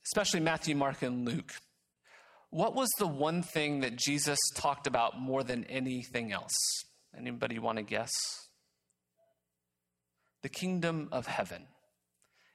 especially 0.07 0.41
Matthew, 0.41 0.77
Mark, 0.77 1.03
and 1.03 1.25
Luke, 1.27 1.53
what 2.51 2.75
was 2.75 2.89
the 2.99 3.07
one 3.07 3.43
thing 3.43 3.81
that 3.81 3.97
Jesus 3.97 4.39
talked 4.57 4.87
about 4.87 5.21
more 5.21 5.43
than 5.43 5.65
anything 5.65 6.33
else? 6.33 6.55
Anybody 7.17 7.59
want 7.59 7.79
to 7.79 7.83
guess? 7.83 8.13
The 10.43 10.49
kingdom 10.49 11.09
of 11.13 11.27
heaven. 11.27 11.67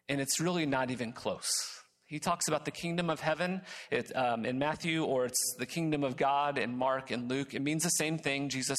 And 0.08 0.22
it's 0.22 0.40
really 0.40 0.66
not 0.66 0.92
even 0.92 1.12
close. 1.12 1.75
He 2.08 2.20
talks 2.20 2.48
about 2.48 2.66
the 2.66 2.72
kingdom 2.72 3.10
of 3.10 3.20
heaven 3.20 3.62
it, 3.90 4.16
um, 4.16 4.46
in 4.46 4.60
Matthew, 4.60 5.04
or 5.04 5.26
it's 5.26 5.56
the 5.58 5.66
kingdom 5.66 6.04
of 6.04 6.18
God 6.18 6.58
in 6.58 6.78
Mark 6.78 7.10
and 7.10 7.30
Luke. 7.30 7.54
It 7.54 7.62
means 7.62 7.84
the 7.84 7.90
same 7.90 8.18
thing. 8.18 8.50
Jesus 8.50 8.78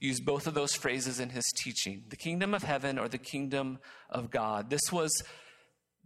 used 0.00 0.24
both 0.24 0.46
of 0.46 0.54
those 0.54 0.74
phrases 0.74 1.20
in 1.20 1.30
his 1.30 1.44
teaching 1.56 2.02
the 2.08 2.16
kingdom 2.16 2.52
of 2.52 2.62
heaven 2.62 2.98
or 2.98 3.08
the 3.08 3.18
kingdom 3.18 3.78
of 4.10 4.30
God. 4.30 4.70
This 4.70 4.92
was 4.92 5.12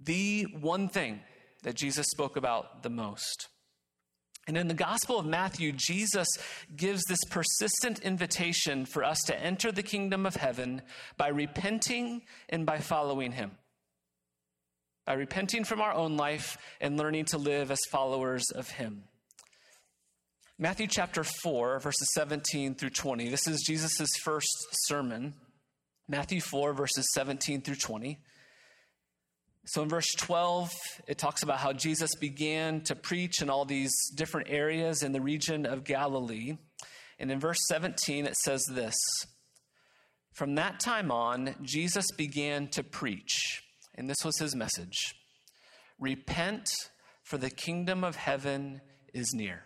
the 0.03 0.45
one 0.61 0.89
thing 0.89 1.21
that 1.63 1.75
Jesus 1.75 2.07
spoke 2.07 2.37
about 2.37 2.83
the 2.83 2.91
most. 2.91 3.49
And 4.47 4.57
in 4.57 4.69
the 4.69 4.75
Gospel 4.75 5.19
of 5.19 5.27
Matthew, 5.27 5.73
Jesus 5.73 6.29
gives 6.75 7.03
this 7.05 7.19
persistent 7.29 7.99
invitation 7.99 8.87
for 8.87 9.05
us 9.05 9.19
to 9.27 9.39
enter 9.39 9.71
the 9.71 9.83
kingdom 9.83 10.25
of 10.25 10.37
heaven 10.37 10.81
by 11.19 11.29
repenting 11.29 12.23
and 12.49 12.65
by 12.65 12.79
following 12.79 13.33
him 13.33 13.53
by 15.09 15.15
repenting 15.15 15.65
from 15.65 15.81
our 15.81 15.95
own 15.95 16.19
life 16.19 16.59
and 16.83 16.99
learning 16.99 17.25
to 17.25 17.39
live 17.39 17.71
as 17.71 17.79
followers 17.91 18.45
of 18.55 18.69
Him. 18.69 19.05
Matthew 20.59 20.87
chapter 20.87 21.25
4, 21.25 21.81
verses 21.81 22.11
17 22.13 22.75
through 22.75 22.91
20. 22.91 23.31
This 23.31 23.49
is 23.49 23.65
Jesus' 23.67 24.11
first 24.23 24.55
sermon. 24.83 25.33
Matthew 26.09 26.43
4, 26.43 26.75
verses 26.75 27.09
17 27.15 27.63
through 27.63 27.77
20. 27.77 28.19
So 29.65 29.83
in 29.83 29.89
verse 29.89 30.13
12, 30.15 30.71
it 31.07 31.17
talks 31.17 31.43
about 31.43 31.57
how 31.57 31.73
Jesus 31.73 32.15
began 32.15 32.83
to 32.83 32.95
preach 32.95 33.41
in 33.41 33.49
all 33.49 33.65
these 33.65 33.95
different 34.15 34.49
areas 34.51 35.03
in 35.03 35.13
the 35.13 35.23
region 35.23 35.65
of 35.65 35.85
Galilee. 35.85 36.59
And 37.19 37.31
in 37.31 37.41
verse 37.41 37.61
17, 37.69 38.27
it 38.27 38.37
says 38.37 38.63
this 38.71 38.95
From 40.35 40.57
that 40.57 40.81
time 40.81 41.11
on, 41.11 41.55
Jesus 41.63 42.05
began 42.15 42.69
to 42.69 42.83
preach 42.83 43.63
and 43.99 44.09
this 44.09 44.25
was 44.25 44.39
his 44.39 44.55
message 44.55 45.15
Repent, 45.99 46.71
for 47.25 47.37
the 47.37 47.51
kingdom 47.51 48.05
of 48.05 48.17
heaven 48.17 48.81
is 49.13 49.35
near. 49.35 49.65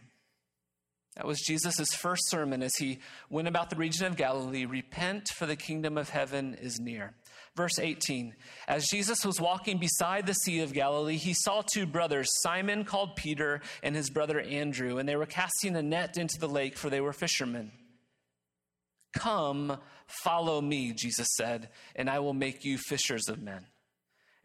That 1.17 1.27
was 1.27 1.43
Jesus' 1.43 1.95
first 1.95 2.23
sermon 2.31 2.63
as 2.63 2.75
he 2.77 3.01
went 3.29 3.47
about 3.47 3.69
the 3.69 3.77
region 3.77 4.07
of 4.07 4.17
Galilee. 4.17 4.65
Repent, 4.65 5.29
for 5.29 5.45
the 5.45 5.57
kingdom 5.57 5.99
of 5.99 6.09
heaven 6.09 6.55
is 6.55 6.81
near. 6.81 7.13
Verse 7.55 7.79
18 7.79 8.35
As 8.67 8.87
Jesus 8.87 9.27
was 9.27 9.39
walking 9.39 9.77
beside 9.77 10.27
the 10.27 10.33
Sea 10.33 10.61
of 10.61 10.73
Galilee, 10.73 11.19
he 11.19 11.35
saw 11.35 11.61
two 11.61 11.85
brothers, 11.85 12.29
Simon 12.41 12.87
called 12.87 13.15
Peter 13.15 13.61
and 13.83 13.95
his 13.95 14.09
brother 14.09 14.41
Andrew, 14.41 14.97
and 14.97 15.07
they 15.07 15.17
were 15.17 15.27
casting 15.27 15.77
a 15.77 15.83
net 15.83 16.17
into 16.17 16.39
the 16.39 16.49
lake, 16.49 16.79
for 16.79 16.89
they 16.89 17.03
were 17.03 17.13
fishermen. 17.13 17.73
Come, 19.13 19.79
follow 20.07 20.63
me, 20.63 20.95
Jesus 20.95 21.29
said, 21.37 21.69
and 21.95 22.09
I 22.09 22.21
will 22.21 22.33
make 22.33 22.65
you 22.65 22.79
fishers 22.79 23.29
of 23.29 23.43
men. 23.43 23.67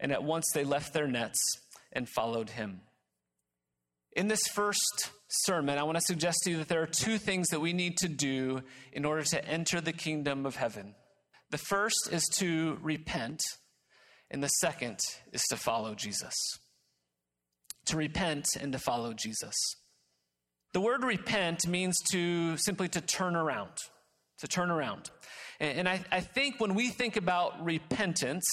And 0.00 0.12
at 0.12 0.22
once 0.22 0.46
they 0.52 0.64
left 0.64 0.92
their 0.92 1.08
nets 1.08 1.38
and 1.92 2.08
followed 2.08 2.50
him. 2.50 2.82
In 4.12 4.28
this 4.28 4.42
first 4.52 5.10
sermon, 5.28 5.78
I 5.78 5.82
want 5.82 5.96
to 5.96 6.04
suggest 6.04 6.38
to 6.44 6.50
you 6.50 6.56
that 6.58 6.68
there 6.68 6.82
are 6.82 6.86
two 6.86 7.18
things 7.18 7.48
that 7.48 7.60
we 7.60 7.72
need 7.72 7.96
to 7.98 8.08
do 8.08 8.62
in 8.92 9.04
order 9.04 9.22
to 9.22 9.44
enter 9.44 9.80
the 9.80 9.92
kingdom 9.92 10.46
of 10.46 10.56
heaven. 10.56 10.94
The 11.50 11.58
first 11.58 12.08
is 12.10 12.24
to 12.36 12.78
repent, 12.82 13.40
and 14.30 14.42
the 14.42 14.48
second 14.48 14.98
is 15.32 15.42
to 15.50 15.56
follow 15.56 15.94
Jesus. 15.94 16.34
To 17.86 17.96
repent 17.96 18.56
and 18.60 18.72
to 18.72 18.78
follow 18.78 19.12
Jesus. 19.12 19.54
The 20.72 20.80
word 20.80 21.04
repent 21.04 21.66
means 21.66 21.96
to 22.12 22.56
simply 22.58 22.88
to 22.88 23.00
turn 23.00 23.34
around, 23.34 23.72
to 24.38 24.48
turn 24.48 24.70
around. 24.70 25.10
And 25.60 25.88
I, 25.88 26.04
I 26.12 26.20
think 26.20 26.60
when 26.60 26.74
we 26.74 26.88
think 26.88 27.16
about 27.16 27.64
repentance, 27.64 28.44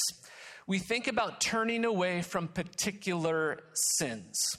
we 0.68 0.80
think 0.80 1.08
about 1.08 1.40
turning 1.42 1.86
away 1.86 2.22
from 2.22 2.48
particular 2.48 3.60
sins. 3.98 4.58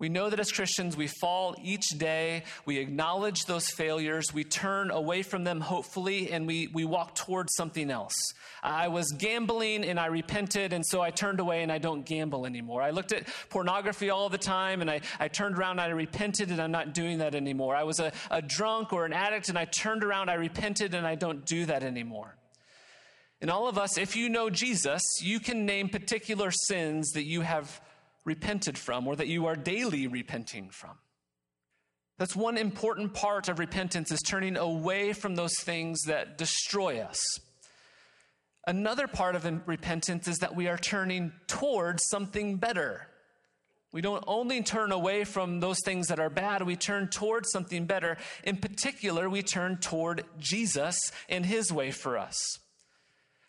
We 0.00 0.08
know 0.08 0.28
that 0.28 0.40
as 0.40 0.50
Christians, 0.50 0.96
we 0.96 1.06
fall 1.06 1.54
each 1.62 1.86
day. 1.96 2.42
We 2.66 2.78
acknowledge 2.78 3.46
those 3.46 3.70
failures. 3.70 4.34
We 4.34 4.42
turn 4.42 4.90
away 4.90 5.22
from 5.22 5.44
them, 5.44 5.60
hopefully, 5.60 6.32
and 6.32 6.46
we, 6.48 6.68
we 6.74 6.84
walk 6.84 7.14
towards 7.14 7.54
something 7.54 7.90
else. 7.90 8.14
I 8.62 8.88
was 8.88 9.12
gambling 9.12 9.84
and 9.84 9.98
I 10.00 10.06
repented, 10.06 10.72
and 10.72 10.84
so 10.84 11.00
I 11.00 11.10
turned 11.10 11.38
away 11.38 11.62
and 11.62 11.70
I 11.70 11.78
don't 11.78 12.04
gamble 12.04 12.44
anymore. 12.44 12.82
I 12.82 12.90
looked 12.90 13.12
at 13.12 13.28
pornography 13.50 14.10
all 14.10 14.28
the 14.28 14.36
time 14.36 14.80
and 14.80 14.90
I, 14.90 15.00
I 15.20 15.28
turned 15.28 15.56
around 15.56 15.78
and 15.78 15.92
I 15.92 15.94
repented 15.94 16.50
and 16.50 16.60
I'm 16.60 16.72
not 16.72 16.92
doing 16.92 17.18
that 17.18 17.36
anymore. 17.36 17.76
I 17.76 17.84
was 17.84 18.00
a, 18.00 18.12
a 18.32 18.42
drunk 18.42 18.92
or 18.92 19.06
an 19.06 19.12
addict 19.12 19.48
and 19.48 19.56
I 19.56 19.64
turned 19.64 20.02
around, 20.02 20.28
I 20.28 20.34
repented, 20.34 20.92
and 20.94 21.06
I 21.06 21.14
don't 21.14 21.46
do 21.46 21.66
that 21.66 21.84
anymore. 21.84 22.36
And 23.40 23.50
all 23.50 23.68
of 23.68 23.78
us, 23.78 23.98
if 23.98 24.16
you 24.16 24.28
know 24.28 24.48
Jesus, 24.48 25.02
you 25.20 25.40
can 25.40 25.66
name 25.66 25.88
particular 25.88 26.50
sins 26.50 27.10
that 27.12 27.24
you 27.24 27.42
have 27.42 27.80
repented 28.24 28.78
from 28.78 29.06
or 29.06 29.16
that 29.16 29.28
you 29.28 29.46
are 29.46 29.56
daily 29.56 30.06
repenting 30.06 30.70
from. 30.70 30.98
That's 32.18 32.36
one 32.36 32.56
important 32.56 33.12
part 33.12 33.48
of 33.48 33.58
repentance 33.58 34.12
is 34.12 34.20
turning 34.22 34.56
away 34.56 35.12
from 35.12 35.34
those 35.34 35.58
things 35.58 36.02
that 36.02 36.38
destroy 36.38 37.00
us. 37.00 37.22
Another 38.66 39.06
part 39.06 39.34
of 39.34 39.44
repentance 39.66 40.26
is 40.28 40.38
that 40.38 40.54
we 40.54 40.68
are 40.68 40.78
turning 40.78 41.32
towards 41.48 42.08
something 42.08 42.56
better. 42.56 43.08
We 43.92 44.00
don't 44.00 44.24
only 44.26 44.62
turn 44.62 44.90
away 44.90 45.24
from 45.24 45.60
those 45.60 45.78
things 45.84 46.08
that 46.08 46.18
are 46.18 46.30
bad, 46.30 46.62
we 46.62 46.76
turn 46.76 47.08
towards 47.08 47.50
something 47.50 47.84
better. 47.84 48.16
In 48.42 48.56
particular, 48.56 49.28
we 49.28 49.42
turn 49.42 49.76
toward 49.78 50.24
Jesus 50.38 51.12
and 51.28 51.44
his 51.44 51.72
way 51.72 51.90
for 51.90 52.16
us. 52.16 52.58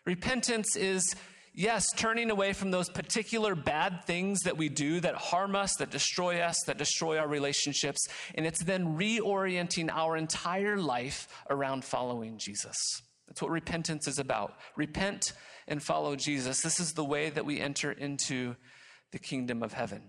Repentance 0.06 0.76
is 0.76 1.14
yes, 1.52 1.84
turning 1.96 2.30
away 2.30 2.52
from 2.52 2.70
those 2.70 2.88
particular 2.88 3.54
bad 3.56 4.04
things 4.04 4.40
that 4.42 4.56
we 4.56 4.68
do 4.68 5.00
that 5.00 5.16
harm 5.16 5.56
us, 5.56 5.74
that 5.78 5.90
destroy 5.90 6.40
us, 6.40 6.56
that 6.66 6.78
destroy 6.78 7.18
our 7.18 7.26
relationships, 7.26 8.06
and 8.34 8.46
it's 8.46 8.62
then 8.62 8.96
reorienting 8.96 9.90
our 9.90 10.16
entire 10.16 10.76
life 10.76 11.26
around 11.50 11.84
following 11.84 12.38
Jesus. 12.38 12.76
That's 13.26 13.42
what 13.42 13.50
repentance 13.50 14.06
is 14.06 14.18
about. 14.18 14.54
Repent 14.76 15.32
and 15.66 15.82
follow 15.82 16.14
Jesus. 16.14 16.60
This 16.60 16.78
is 16.78 16.92
the 16.92 17.04
way 17.04 17.30
that 17.30 17.44
we 17.44 17.58
enter 17.58 17.90
into 17.90 18.54
the 19.10 19.18
kingdom 19.18 19.62
of 19.62 19.72
heaven. 19.72 20.02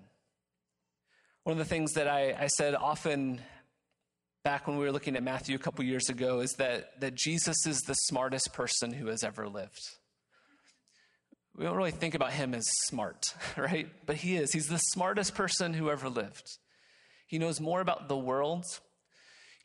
One 1.44 1.54
of 1.54 1.58
the 1.58 1.66
things 1.66 1.94
that 1.94 2.08
I, 2.08 2.36
I 2.38 2.48
said 2.48 2.76
often 2.76 3.42
back 4.48 4.66
when 4.66 4.78
we 4.78 4.86
were 4.86 4.94
looking 4.94 5.18
at 5.18 5.24
Matthew 5.24 5.58
a 5.58 5.60
couple 5.60 5.84
years 5.84 6.08
ago 6.08 6.40
is 6.40 6.54
that, 6.54 7.02
that 7.02 7.14
Jesus 7.16 7.68
is 7.68 7.82
the 7.82 7.96
smartest 7.96 8.54
person 8.54 8.94
who 8.94 9.08
has 9.08 9.22
ever 9.22 9.46
lived. 9.46 9.82
We 11.54 11.66
don't 11.66 11.76
really 11.76 11.92
think 11.92 12.16
about 12.16 12.32
him 12.32 12.54
as 12.54 12.64
smart, 12.86 13.34
right? 13.58 13.90
But 14.06 14.16
he 14.16 14.38
is. 14.38 14.54
He's 14.54 14.70
the 14.70 14.78
smartest 14.78 15.36
person 15.36 15.74
who 15.74 15.90
ever 15.90 16.08
lived. 16.08 16.46
He 17.28 17.40
knows 17.40 17.60
more 17.60 17.82
about 17.82 18.08
the 18.08 18.16
world. 18.16 18.64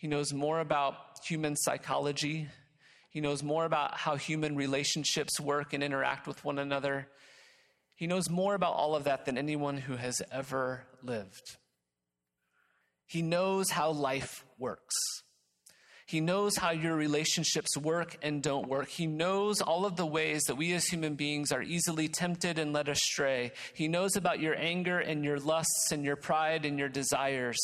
He 0.01 0.09
knows 0.09 0.33
more 0.33 0.59
about 0.59 0.97
human 1.29 1.55
psychology. 1.55 2.49
He 3.09 3.21
knows 3.21 3.45
more 3.45 3.65
about 3.65 3.99
how 3.99 4.17
human 4.17 4.57
relationships 4.57 5.39
work 5.39 5.73
and 5.73 5.85
interact 5.85 6.27
with 6.27 6.45
one 6.45 6.59
another. 6.59 7.07
He 7.95 8.09
knows 8.09 8.29
more 8.29 8.57
about 8.57 8.75
all 8.75 8.97
of 8.97 9.05
that 9.05 9.27
than 9.27 9.39
anyone 9.39 9.77
who 9.77 9.95
has 9.95 10.21
ever 10.33 10.89
lived. 11.05 11.57
He 13.13 13.21
knows 13.21 13.69
how 13.69 13.91
life 13.91 14.43
works. 14.59 14.95
He 16.07 16.23
knows 16.23 16.57
how 16.57 16.71
your 16.71 16.97
relationships 16.97 17.77
work 17.77 18.17
and 18.23 18.43
don't 18.43 18.71
work. 18.71 18.89
He 18.89 19.07
knows 19.07 19.61
all 19.61 19.85
of 19.85 19.97
the 19.97 20.07
ways 20.07 20.45
that 20.45 20.57
we 20.57 20.73
as 20.73 20.87
human 20.87 21.15
beings 21.15 21.53
are 21.53 21.61
easily 21.61 22.09
tempted 22.09 22.59
and 22.59 22.73
led 22.73 22.89
astray. 22.89 23.53
He 23.75 23.87
knows 23.87 24.17
about 24.17 24.41
your 24.41 24.55
anger 24.57 24.99
and 24.99 25.27
your 25.27 25.39
lusts 25.39 25.93
and 25.93 26.07
your 26.07 26.17
pride 26.17 26.65
and 26.65 26.79
your 26.79 26.89
desires. 26.89 27.59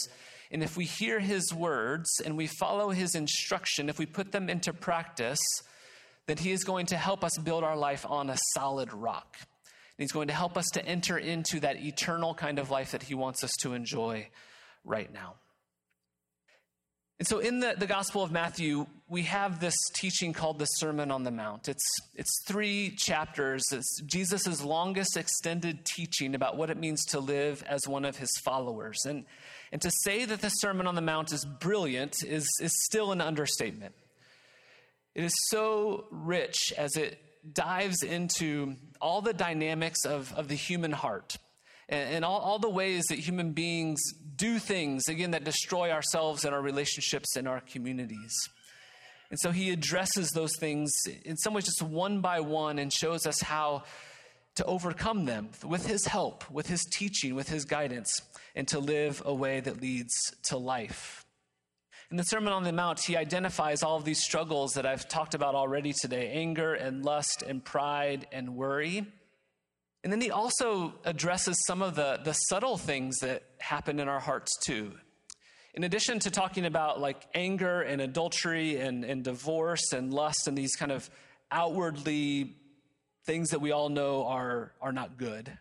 And 0.50 0.62
if 0.62 0.76
we 0.76 0.84
hear 0.84 1.18
his 1.18 1.50
words 1.50 2.20
and 2.22 2.36
we 2.36 2.46
follow 2.46 2.90
his 2.90 3.14
instruction, 3.14 3.88
if 3.88 3.98
we 3.98 4.04
put 4.04 4.32
them 4.32 4.50
into 4.50 4.74
practice, 4.74 5.40
then 6.26 6.36
he 6.36 6.52
is 6.52 6.62
going 6.62 6.84
to 6.86 6.98
help 6.98 7.24
us 7.24 7.38
build 7.42 7.64
our 7.64 7.76
life 7.76 8.04
on 8.06 8.28
a 8.28 8.36
solid 8.52 8.92
rock. 8.92 9.38
And 9.40 10.04
he's 10.04 10.12
going 10.12 10.28
to 10.28 10.34
help 10.34 10.58
us 10.58 10.66
to 10.74 10.84
enter 10.84 11.16
into 11.16 11.60
that 11.60 11.82
eternal 11.82 12.34
kind 12.34 12.58
of 12.58 12.70
life 12.70 12.90
that 12.90 13.04
he 13.04 13.14
wants 13.14 13.42
us 13.42 13.52
to 13.60 13.72
enjoy 13.72 14.28
right 14.88 15.12
now. 15.12 15.34
And 17.18 17.26
so 17.26 17.40
in 17.40 17.58
the, 17.58 17.74
the 17.76 17.88
Gospel 17.88 18.22
of 18.22 18.30
Matthew, 18.30 18.86
we 19.08 19.22
have 19.24 19.58
this 19.58 19.74
teaching 19.94 20.32
called 20.32 20.60
the 20.60 20.66
Sermon 20.66 21.10
on 21.10 21.24
the 21.24 21.32
Mount. 21.32 21.68
It's, 21.68 21.84
it's 22.14 22.30
three 22.46 22.94
chapters. 22.96 23.64
It's 23.72 24.00
Jesus' 24.02 24.62
longest 24.62 25.16
extended 25.16 25.84
teaching 25.84 26.36
about 26.36 26.56
what 26.56 26.70
it 26.70 26.76
means 26.76 27.04
to 27.06 27.18
live 27.18 27.64
as 27.68 27.88
one 27.88 28.04
of 28.04 28.16
his 28.18 28.30
followers. 28.44 29.04
And, 29.04 29.24
and 29.72 29.82
to 29.82 29.90
say 30.04 30.26
that 30.26 30.40
the 30.40 30.48
Sermon 30.48 30.86
on 30.86 30.94
the 30.94 31.00
Mount 31.00 31.32
is 31.32 31.44
brilliant 31.44 32.22
is, 32.24 32.48
is 32.60 32.72
still 32.84 33.10
an 33.10 33.20
understatement. 33.20 33.96
It 35.16 35.24
is 35.24 35.34
so 35.50 36.04
rich 36.12 36.72
as 36.78 36.96
it 36.96 37.18
dives 37.52 38.04
into 38.04 38.76
all 39.00 39.22
the 39.22 39.32
dynamics 39.32 40.04
of, 40.04 40.32
of 40.34 40.46
the 40.46 40.54
human 40.54 40.92
heart 40.92 41.36
and, 41.88 42.16
and 42.16 42.24
all, 42.24 42.38
all 42.38 42.58
the 42.58 42.70
ways 42.70 43.04
that 43.06 43.18
human 43.18 43.52
beings 43.52 44.00
do 44.36 44.58
things, 44.58 45.08
again, 45.08 45.32
that 45.32 45.44
destroy 45.44 45.90
ourselves 45.90 46.44
and 46.44 46.54
our 46.54 46.62
relationships 46.62 47.36
and 47.36 47.48
our 47.48 47.60
communities. 47.60 48.34
And 49.30 49.38
so 49.40 49.50
he 49.50 49.70
addresses 49.70 50.30
those 50.30 50.56
things 50.56 50.90
in 51.24 51.36
some 51.36 51.52
ways 51.52 51.64
just 51.64 51.82
one 51.82 52.20
by 52.20 52.40
one 52.40 52.78
and 52.78 52.92
shows 52.92 53.26
us 53.26 53.40
how 53.40 53.84
to 54.54 54.64
overcome 54.64 55.24
them 55.26 55.50
with 55.64 55.86
his 55.86 56.06
help, 56.06 56.50
with 56.50 56.66
his 56.66 56.84
teaching, 56.84 57.34
with 57.34 57.48
his 57.48 57.64
guidance, 57.64 58.22
and 58.56 58.66
to 58.68 58.78
live 58.78 59.22
a 59.24 59.34
way 59.34 59.60
that 59.60 59.80
leads 59.80 60.12
to 60.44 60.56
life. 60.56 61.24
In 62.10 62.16
the 62.16 62.24
Sermon 62.24 62.54
on 62.54 62.64
the 62.64 62.72
Mount, 62.72 63.00
he 63.00 63.18
identifies 63.18 63.82
all 63.82 63.96
of 63.96 64.04
these 64.04 64.24
struggles 64.24 64.72
that 64.72 64.86
I've 64.86 65.06
talked 65.08 65.34
about 65.34 65.54
already 65.54 65.92
today 65.92 66.32
anger 66.32 66.72
and 66.72 67.04
lust 67.04 67.42
and 67.46 67.62
pride 67.62 68.26
and 68.32 68.56
worry. 68.56 69.06
And 70.04 70.12
then 70.12 70.20
he 70.20 70.30
also 70.30 70.94
addresses 71.04 71.56
some 71.66 71.82
of 71.82 71.94
the, 71.94 72.20
the 72.24 72.32
subtle 72.32 72.78
things 72.78 73.18
that 73.18 73.42
happen 73.58 73.98
in 73.98 74.08
our 74.08 74.20
hearts 74.20 74.56
too. 74.64 74.92
In 75.74 75.84
addition 75.84 76.18
to 76.20 76.30
talking 76.30 76.64
about 76.66 77.00
like 77.00 77.26
anger 77.34 77.82
and 77.82 78.00
adultery 78.00 78.76
and, 78.76 79.04
and 79.04 79.22
divorce 79.22 79.92
and 79.92 80.12
lust 80.12 80.48
and 80.48 80.56
these 80.56 80.76
kind 80.76 80.92
of 80.92 81.08
outwardly 81.50 82.56
things 83.26 83.50
that 83.50 83.60
we 83.60 83.72
all 83.72 83.88
know 83.88 84.26
are, 84.26 84.72
are 84.80 84.92
not 84.92 85.18
good, 85.18 85.56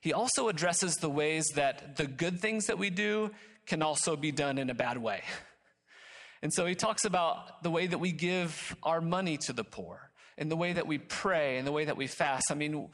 he 0.00 0.12
also 0.12 0.48
addresses 0.48 0.94
the 0.96 1.10
ways 1.10 1.46
that 1.54 1.96
the 1.96 2.06
good 2.06 2.40
things 2.40 2.66
that 2.66 2.78
we 2.78 2.90
do 2.90 3.30
can 3.66 3.82
also 3.82 4.16
be 4.16 4.30
done 4.30 4.58
in 4.58 4.70
a 4.70 4.74
bad 4.74 4.98
way. 4.98 5.22
And 6.42 6.52
so 6.52 6.66
he 6.66 6.74
talks 6.74 7.04
about 7.04 7.62
the 7.62 7.70
way 7.70 7.86
that 7.86 7.98
we 7.98 8.12
give 8.12 8.76
our 8.82 9.00
money 9.00 9.36
to 9.38 9.52
the 9.52 9.64
poor, 9.64 10.10
and 10.36 10.50
the 10.50 10.56
way 10.56 10.72
that 10.72 10.86
we 10.86 10.98
pray, 10.98 11.58
and 11.58 11.66
the 11.66 11.72
way 11.72 11.84
that 11.84 11.96
we 11.96 12.06
fast. 12.06 12.52
I 12.52 12.54
mean, 12.54 12.88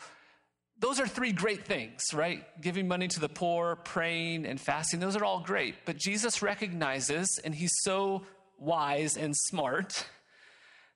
those 0.78 0.98
are 1.00 1.06
three 1.06 1.32
great 1.32 1.64
things, 1.64 2.12
right? 2.12 2.44
Giving 2.60 2.88
money 2.88 3.08
to 3.08 3.20
the 3.20 3.28
poor, 3.28 3.76
praying, 3.76 4.44
and 4.44 4.60
fasting. 4.60 5.00
Those 5.00 5.16
are 5.16 5.24
all 5.24 5.40
great. 5.40 5.76
But 5.84 5.96
Jesus 5.96 6.42
recognizes, 6.42 7.40
and 7.44 7.54
he's 7.54 7.72
so 7.82 8.22
wise 8.58 9.16
and 9.16 9.34
smart, 9.36 10.06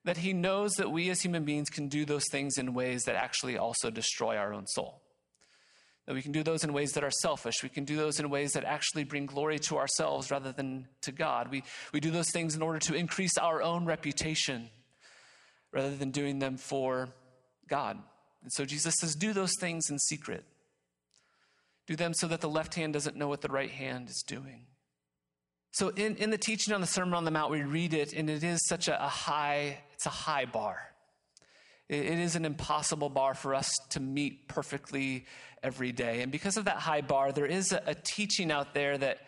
that 0.04 0.16
he 0.16 0.32
knows 0.32 0.72
that 0.74 0.90
we 0.90 1.10
as 1.10 1.20
human 1.20 1.44
beings 1.44 1.68
can 1.68 1.88
do 1.88 2.04
those 2.04 2.24
things 2.30 2.58
in 2.58 2.74
ways 2.74 3.04
that 3.04 3.14
actually 3.14 3.56
also 3.56 3.90
destroy 3.90 4.36
our 4.36 4.52
own 4.52 4.66
soul. 4.66 5.00
That 6.06 6.14
we 6.14 6.22
can 6.22 6.32
do 6.32 6.42
those 6.42 6.64
in 6.64 6.72
ways 6.72 6.92
that 6.92 7.04
are 7.04 7.10
selfish. 7.10 7.62
We 7.62 7.68
can 7.68 7.84
do 7.84 7.96
those 7.96 8.18
in 8.18 8.30
ways 8.30 8.52
that 8.52 8.64
actually 8.64 9.04
bring 9.04 9.26
glory 9.26 9.58
to 9.60 9.76
ourselves 9.76 10.30
rather 10.30 10.52
than 10.52 10.88
to 11.02 11.12
God. 11.12 11.50
We, 11.50 11.62
we 11.92 12.00
do 12.00 12.10
those 12.10 12.30
things 12.30 12.56
in 12.56 12.62
order 12.62 12.78
to 12.80 12.94
increase 12.94 13.36
our 13.36 13.62
own 13.62 13.84
reputation 13.84 14.70
rather 15.70 15.94
than 15.94 16.10
doing 16.10 16.38
them 16.38 16.56
for 16.56 17.10
God. 17.68 17.98
And 18.42 18.52
so 18.52 18.64
Jesus 18.64 18.94
says, 19.00 19.14
do 19.14 19.32
those 19.32 19.52
things 19.60 19.90
in 19.90 19.98
secret. 19.98 20.44
Do 21.86 21.96
them 21.96 22.14
so 22.14 22.26
that 22.28 22.40
the 22.40 22.48
left 22.48 22.74
hand 22.74 22.92
doesn't 22.92 23.16
know 23.16 23.28
what 23.28 23.40
the 23.40 23.48
right 23.48 23.70
hand 23.70 24.08
is 24.08 24.22
doing. 24.26 24.66
So 25.72 25.88
in, 25.90 26.16
in 26.16 26.30
the 26.30 26.38
teaching 26.38 26.74
on 26.74 26.80
the 26.80 26.86
Sermon 26.86 27.14
on 27.14 27.24
the 27.24 27.30
Mount, 27.30 27.50
we 27.50 27.62
read 27.62 27.94
it, 27.94 28.12
and 28.12 28.28
it 28.28 28.42
is 28.42 28.66
such 28.66 28.88
a, 28.88 29.04
a 29.04 29.08
high, 29.08 29.78
it's 29.94 30.06
a 30.06 30.10
high 30.10 30.44
bar. 30.44 30.78
It, 31.88 32.04
it 32.06 32.18
is 32.18 32.36
an 32.36 32.44
impossible 32.44 33.08
bar 33.08 33.34
for 33.34 33.54
us 33.54 33.70
to 33.90 34.00
meet 34.00 34.48
perfectly 34.48 35.26
every 35.62 35.92
day. 35.92 36.22
And 36.22 36.32
because 36.32 36.56
of 36.56 36.64
that 36.66 36.76
high 36.76 37.00
bar, 37.00 37.32
there 37.32 37.46
is 37.46 37.72
a, 37.72 37.82
a 37.86 37.94
teaching 37.94 38.50
out 38.50 38.74
there 38.74 38.96
that, 38.98 39.18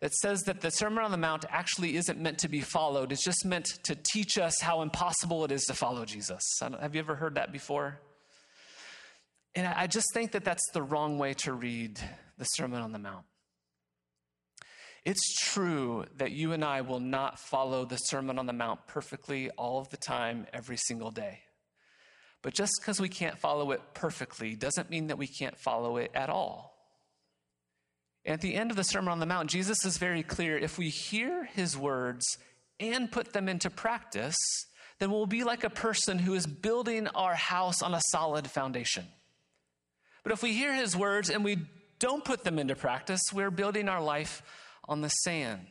that 0.00 0.12
says 0.14 0.42
that 0.42 0.60
the 0.60 0.70
Sermon 0.70 1.04
on 1.04 1.10
the 1.10 1.16
Mount 1.16 1.44
actually 1.48 1.96
isn't 1.96 2.18
meant 2.18 2.38
to 2.38 2.48
be 2.48 2.60
followed. 2.60 3.12
It's 3.12 3.24
just 3.24 3.44
meant 3.44 3.66
to 3.84 3.94
teach 3.94 4.38
us 4.38 4.60
how 4.60 4.82
impossible 4.82 5.44
it 5.44 5.52
is 5.52 5.64
to 5.64 5.74
follow 5.74 6.04
Jesus. 6.04 6.42
Have 6.60 6.94
you 6.94 7.00
ever 7.00 7.14
heard 7.14 7.36
that 7.36 7.52
before? 7.52 8.00
And 9.56 9.66
I 9.66 9.86
just 9.86 10.12
think 10.12 10.32
that 10.32 10.44
that's 10.44 10.70
the 10.74 10.82
wrong 10.82 11.18
way 11.18 11.32
to 11.38 11.54
read 11.54 11.98
the 12.36 12.44
Sermon 12.44 12.82
on 12.82 12.92
the 12.92 12.98
Mount. 12.98 13.24
It's 15.06 15.34
true 15.40 16.04
that 16.18 16.32
you 16.32 16.52
and 16.52 16.62
I 16.62 16.82
will 16.82 17.00
not 17.00 17.38
follow 17.38 17.86
the 17.86 17.96
Sermon 17.96 18.38
on 18.38 18.44
the 18.44 18.52
Mount 18.52 18.86
perfectly 18.86 19.48
all 19.50 19.78
of 19.78 19.88
the 19.88 19.96
time, 19.96 20.46
every 20.52 20.76
single 20.76 21.10
day. 21.10 21.40
But 22.42 22.52
just 22.52 22.74
because 22.80 23.00
we 23.00 23.08
can't 23.08 23.38
follow 23.38 23.70
it 23.70 23.80
perfectly 23.94 24.56
doesn't 24.56 24.90
mean 24.90 25.06
that 25.06 25.16
we 25.16 25.26
can't 25.26 25.56
follow 25.56 25.96
it 25.96 26.10
at 26.14 26.28
all. 26.28 26.76
At 28.26 28.42
the 28.42 28.56
end 28.56 28.70
of 28.70 28.76
the 28.76 28.84
Sermon 28.84 29.10
on 29.10 29.20
the 29.20 29.26
Mount, 29.26 29.48
Jesus 29.48 29.86
is 29.86 29.96
very 29.96 30.22
clear 30.22 30.58
if 30.58 30.76
we 30.76 30.90
hear 30.90 31.44
his 31.44 31.78
words 31.78 32.26
and 32.78 33.10
put 33.10 33.32
them 33.32 33.48
into 33.48 33.70
practice, 33.70 34.36
then 34.98 35.10
we'll 35.10 35.24
be 35.24 35.44
like 35.44 35.64
a 35.64 35.70
person 35.70 36.18
who 36.18 36.34
is 36.34 36.46
building 36.46 37.08
our 37.08 37.34
house 37.34 37.80
on 37.80 37.94
a 37.94 38.02
solid 38.10 38.50
foundation. 38.50 39.06
But 40.26 40.32
if 40.32 40.42
we 40.42 40.54
hear 40.54 40.74
his 40.74 40.96
words 40.96 41.30
and 41.30 41.44
we 41.44 41.58
don't 42.00 42.24
put 42.24 42.42
them 42.42 42.58
into 42.58 42.74
practice, 42.74 43.20
we're 43.32 43.52
building 43.52 43.88
our 43.88 44.02
life 44.02 44.42
on 44.88 45.00
the 45.00 45.08
sand. 45.08 45.68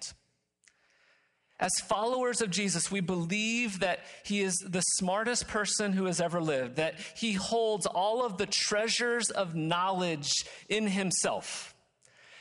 As 1.59 1.73
followers 1.89 2.39
of 2.39 2.51
Jesus, 2.51 2.89
we 2.89 3.01
believe 3.01 3.81
that 3.81 3.99
he 4.23 4.39
is 4.39 4.55
the 4.65 4.79
smartest 4.79 5.49
person 5.49 5.91
who 5.91 6.05
has 6.05 6.21
ever 6.21 6.39
lived, 6.39 6.77
that 6.77 7.01
he 7.17 7.33
holds 7.33 7.85
all 7.85 8.25
of 8.25 8.37
the 8.37 8.45
treasures 8.45 9.29
of 9.29 9.55
knowledge 9.55 10.31
in 10.69 10.87
himself, 10.87 11.75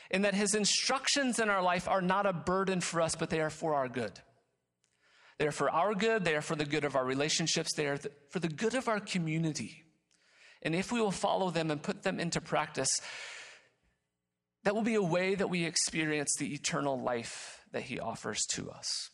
and 0.09 0.25
that 0.25 0.35
his 0.35 0.55
instructions 0.55 1.41
in 1.41 1.51
our 1.51 1.63
life 1.63 1.89
are 1.89 2.01
not 2.01 2.27
a 2.27 2.33
burden 2.33 2.81
for 2.81 3.01
us, 3.01 3.17
but 3.17 3.29
they 3.29 3.41
are 3.41 3.51
for 3.51 3.75
our 3.75 3.89
good. 3.89 4.13
They 5.39 5.49
are 5.49 5.53
for 5.53 5.69
our 5.69 5.97
good, 5.97 6.25
they 6.25 6.37
are 6.37 6.43
for 6.43 6.55
the 6.55 6.65
good 6.65 6.85
of 6.85 6.95
our 6.95 7.05
relationships, 7.05 7.75
they 7.75 7.89
are 7.89 7.99
for 8.31 8.39
the 8.39 8.47
good 8.47 8.75
of 8.75 8.87
our 8.87 9.01
community. 9.01 9.84
And 10.65 10.75
if 10.75 10.91
we 10.91 11.01
will 11.01 11.11
follow 11.11 11.51
them 11.51 11.71
and 11.71 11.83
put 11.83 12.03
them 12.03 12.19
into 12.19 12.41
practice, 12.41 13.01
that 14.65 14.75
will 14.75 14.83
be 14.83 14.95
a 14.95 15.03
way 15.03 15.35
that 15.35 15.51
we 15.51 15.65
experience 15.65 16.35
the 16.39 16.55
eternal 16.55 16.99
life 17.01 17.61
that 17.73 17.83
he 17.83 18.01
offers 18.01 18.45
to 18.53 18.71
us. 18.71 19.11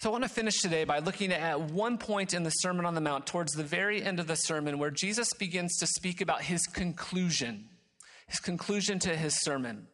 So 0.00 0.10
I 0.10 0.12
want 0.12 0.24
to 0.24 0.30
finish 0.30 0.60
today 0.60 0.84
by 0.84 1.00
looking 1.00 1.32
at 1.32 1.60
one 1.60 1.98
point 1.98 2.32
in 2.32 2.44
the 2.44 2.50
Sermon 2.50 2.86
on 2.86 2.94
the 2.94 3.00
Mount, 3.00 3.26
towards 3.26 3.52
the 3.52 3.64
very 3.64 4.00
end 4.02 4.20
of 4.20 4.28
the 4.28 4.36
sermon, 4.36 4.78
where 4.78 4.92
Jesus 4.92 5.32
begins 5.32 5.76
to 5.78 5.88
speak 5.88 6.20
about 6.20 6.42
his 6.42 6.66
conclusion, 6.66 7.68
his 8.28 8.38
conclusion 8.38 9.00
to 9.00 9.16
his 9.16 9.40
sermon. 9.40 9.88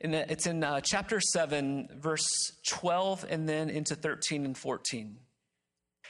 The, 0.00 0.30
it's 0.30 0.46
in 0.46 0.64
uh, 0.64 0.80
chapter 0.80 1.20
7, 1.20 1.88
verse 1.98 2.26
12, 2.68 3.26
and 3.28 3.46
then 3.46 3.68
into 3.68 3.94
13 3.94 4.46
and 4.46 4.56
14. 4.56 5.18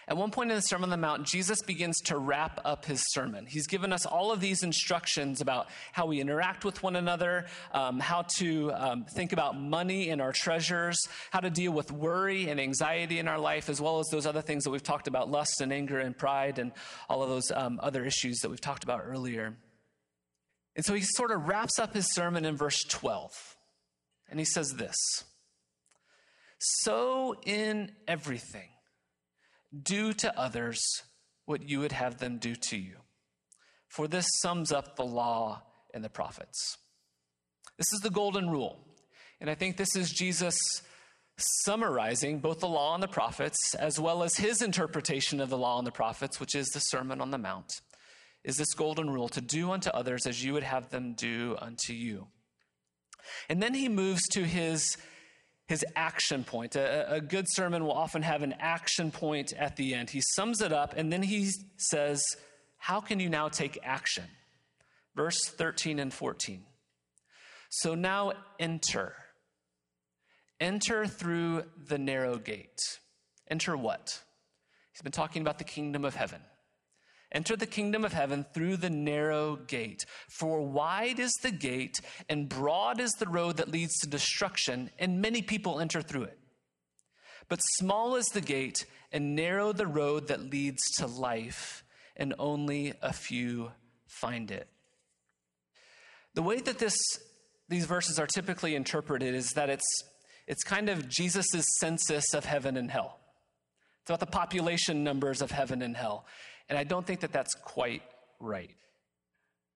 At 0.09 0.16
one 0.16 0.31
point 0.31 0.53
in 0.53 0.57
the 0.57 0.62
Sermon 0.62 0.85
on 0.85 0.90
the 0.90 0.97
Mount, 0.97 1.25
Jesus 1.25 1.62
begins 1.62 2.01
to 2.03 2.16
wrap 2.16 2.61
up 2.64 2.85
his 2.85 3.03
sermon. 3.09 3.45
He's 3.45 3.66
given 3.66 3.92
us 3.92 4.07
all 4.07 4.31
of 4.31 4.40
these 4.40 4.62
instructions 4.62 5.40
about 5.40 5.66
how 5.90 6.07
we 6.07 6.21
interact 6.21 6.64
with 6.64 6.81
one 6.81 6.95
another, 6.95 7.47
um, 7.73 7.99
how 7.99 8.23
to 8.37 8.73
um, 8.73 9.05
think 9.16 9.33
about 9.33 9.61
money 9.61 10.11
and 10.11 10.23
our 10.23 10.33
treasures, 10.33 10.97
how 11.33 11.40
to 11.40 11.51
deal 11.51 11.73
with 11.73 11.90
worry 11.90 12.49
and 12.49 12.61
anxiety 12.61 13.19
in 13.19 13.27
our 13.27 13.40
life, 13.40 13.69
as 13.69 13.81
well 13.81 13.99
as 13.99 14.07
those 14.07 14.27
other 14.27 14.42
things 14.42 14.62
that 14.62 14.71
we've 14.71 14.81
talked 14.81 15.09
about 15.09 15.29
lust 15.29 15.61
and 15.61 15.73
anger 15.73 15.99
and 15.99 16.16
pride 16.16 16.61
and 16.61 16.71
all 17.09 17.25
of 17.25 17.29
those 17.29 17.51
um, 17.51 17.81
other 17.83 18.05
issues 18.05 18.38
that 18.38 18.49
we've 18.49 18.61
talked 18.61 18.85
about 18.85 19.01
earlier. 19.05 19.57
And 20.77 20.85
so 20.85 20.95
he 20.95 21.03
sort 21.03 21.33
of 21.33 21.49
wraps 21.49 21.81
up 21.81 21.95
his 21.95 22.14
sermon 22.14 22.45
in 22.45 22.57
verse 22.57 22.85
12. 22.85 23.57
And 24.31 24.38
he 24.38 24.45
says 24.45 24.75
this 24.75 24.97
So 26.59 27.35
in 27.45 27.90
everything, 28.07 28.69
do 29.83 30.12
to 30.15 30.39
others 30.39 30.81
what 31.45 31.69
you 31.69 31.81
would 31.81 31.93
have 31.93 32.19
them 32.19 32.39
do 32.39 32.55
to 32.55 32.77
you. 32.77 32.97
For 33.89 34.09
this 34.09 34.27
sums 34.41 34.73
up 34.73 34.97
the 34.97 35.05
law 35.05 35.62
and 35.95 36.05
the 36.05 36.11
prophets. 36.11 36.79
This 37.79 37.93
is 37.93 38.01
the 38.01 38.11
golden 38.11 38.51
rule. 38.51 38.79
And 39.41 39.49
I 39.49 39.55
think 39.55 39.77
this 39.77 39.95
is 39.97 40.11
Jesus 40.11 40.57
summarizing 41.39 42.39
both 42.39 42.61
the 42.61 42.69
law 42.69 42.95
and 42.95 43.03
the 43.03 43.09
prophets, 43.09 43.75
as 43.75 44.01
well 44.01 44.23
as 44.23 44.37
his 44.37 44.62
interpretation 44.62 45.41
of 45.41 45.51
the 45.51 45.59
law 45.59 45.79
and 45.79 45.87
the 45.87 45.93
prophets, 45.93 46.41
which 46.41 46.55
is 46.55 46.67
the 46.69 46.81
Sermon 46.81 47.21
on 47.21 47.31
the 47.31 47.39
Mount, 47.39 47.71
is 48.45 48.57
this 48.57 48.73
golden 48.75 49.11
rule 49.11 49.29
to 49.29 49.41
do 49.41 49.71
unto 49.71 49.91
others 49.91 50.27
as 50.27 50.43
you 50.43 50.55
would 50.55 50.62
have 50.62 50.89
them 50.91 51.12
do 51.12 51.57
unto 51.61 51.93
you. 51.93 52.29
And 53.49 53.62
then 53.62 53.75
he 53.75 53.89
moves 53.89 54.23
to 54.29 54.45
his 54.45 54.97
his 55.66 55.85
action 55.96 56.44
point. 56.44 56.76
A, 56.76 57.14
a, 57.14 57.20
good 57.20 57.46
sermon 57.48 57.85
will 57.85 57.92
often 57.92 58.22
have 58.22 58.42
an 58.42 58.55
action 58.61 59.11
point 59.11 59.52
at 59.52 59.76
the 59.76 59.94
end. 59.94 60.11
He 60.11 60.22
sums 60.35 60.61
it 60.61 60.72
up 60.72 60.94
and 60.96 61.12
then 61.12 61.22
he 61.22 61.50
says, 61.76 62.22
How 62.79 63.00
can 63.00 63.18
you 63.18 63.29
now 63.29 63.48
take 63.48 63.79
action? 63.83 64.24
Verse 65.14 65.38
13 65.44 65.98
and 65.98 66.12
14. 66.12 66.62
So 67.70 67.94
now 67.94 68.33
enter. 68.59 69.14
Enter 70.61 71.07
through 71.07 71.64
the 71.76 71.98
narrow 71.98 72.37
gate. 72.37 72.81
Enter 73.48 73.76
what? 73.76 74.22
He's 74.92 75.02
been 75.02 75.12
talking 75.12 75.42
about 75.42 75.59
the 75.59 75.64
kingdom 75.64 76.05
of 76.05 76.14
heaven. 76.14 76.40
Enter 77.33 77.57
the 77.57 77.67
kingdom 77.67 78.05
of 78.05 78.12
heaven 78.12 78.47
through 78.55 78.77
the 78.77 78.91
narrow 78.91 79.57
gate. 79.57 80.05
For 80.29 80.62
wide 80.62 81.19
is 81.19 81.33
the 81.43 81.51
gate, 81.51 82.01
and 82.29 82.49
broad 82.49 83.01
is 83.01 83.11
the 83.12 83.29
road 83.29 83.57
that 83.57 83.71
leads 83.71 83.99
to 83.99 84.09
destruction, 84.09 84.91
and 84.99 85.21
many 85.21 85.43
people 85.43 85.81
enter 85.81 86.03
through 86.03 86.25
it. 86.25 86.39
But 87.49 87.61
small 87.79 88.15
is 88.17 88.27
the 88.29 88.41
gate, 88.41 88.87
and 89.12 89.35
narrow 89.35 89.73
the 89.73 89.87
road 89.87 90.29
that 90.29 90.51
leads 90.51 90.83
to 90.99 91.07
life, 91.07 91.85
and 92.17 92.35
only 92.39 92.93
a 93.03 93.12
few 93.12 93.73
find 94.07 94.51
it. 94.51 94.69
The 96.35 96.43
way 96.43 96.61
that 96.61 96.79
this, 96.79 96.97
these 97.69 97.87
verses 97.87 98.19
are 98.19 98.27
typically 98.27 98.75
interpreted 98.75 99.35
is 99.35 99.53
that 99.53 99.71
it's, 99.71 100.05
it's 100.47 100.62
kind 100.62 100.89
of 100.89 101.09
Jesus' 101.09 101.65
census 101.79 102.35
of 102.35 102.45
heaven 102.45 102.77
and 102.77 102.91
hell. 102.91 103.19
It's 104.03 104.11
about 104.11 104.21
the 104.21 104.27
population 104.27 105.03
numbers 105.03 105.43
of 105.43 105.51
heaven 105.51 105.83
and 105.83 105.97
hell. 105.97 106.27
And 106.68 106.79
I 106.79 106.85
don't 106.85 107.07
think 107.07 107.20
that 107.20 107.33
that's 107.33 107.55
quite 107.55 108.02
right. 108.40 108.74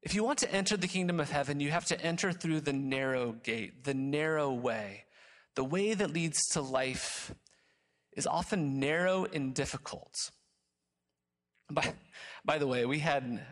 If 0.03 0.15
you 0.15 0.25
want 0.25 0.39
to 0.41 0.53
enter 0.53 0.77
the 0.77 0.89
kingdom 0.89 1.21
of 1.21 1.31
heaven, 1.31 1.61
you 1.61 1.71
have 1.71 1.85
to 1.87 2.01
enter 2.01 2.33
through 2.33 2.63
the 2.63 2.73
narrow 2.73 3.33
gate, 3.33 3.85
the 3.85 3.95
narrow 3.95 4.53
way. 4.53 5.05
The 5.57 5.65
way 5.65 5.95
that 5.95 6.13
leads 6.13 6.41
to 6.53 6.63
life 6.63 7.35
is 8.17 8.27
often 8.27 8.81
narrow 8.81 9.27
and 9.27 9.55
difficult. 9.55 10.15
By, 11.71 11.93
by 12.45 12.59
the 12.59 12.67
way, 12.67 12.87
we 12.87 12.99
had 12.99 13.45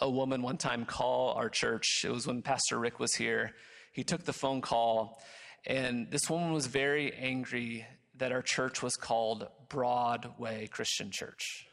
a 0.00 0.10
woman 0.10 0.42
one 0.42 0.56
time 0.56 0.84
call 0.84 1.32
our 1.32 1.48
church. 1.48 2.02
It 2.04 2.10
was 2.10 2.26
when 2.26 2.42
Pastor 2.42 2.78
Rick 2.78 2.98
was 2.98 3.14
here. 3.14 3.54
He 3.92 4.04
took 4.04 4.24
the 4.24 4.32
phone 4.32 4.60
call, 4.60 5.20
and 5.66 6.10
this 6.10 6.28
woman 6.28 6.52
was 6.52 6.66
very 6.66 7.12
angry 7.14 7.86
that 8.16 8.32
our 8.32 8.42
church 8.42 8.82
was 8.82 8.96
called 8.96 9.48
Broadway 9.68 10.66
Christian 10.66 11.10
Church. 11.10 11.67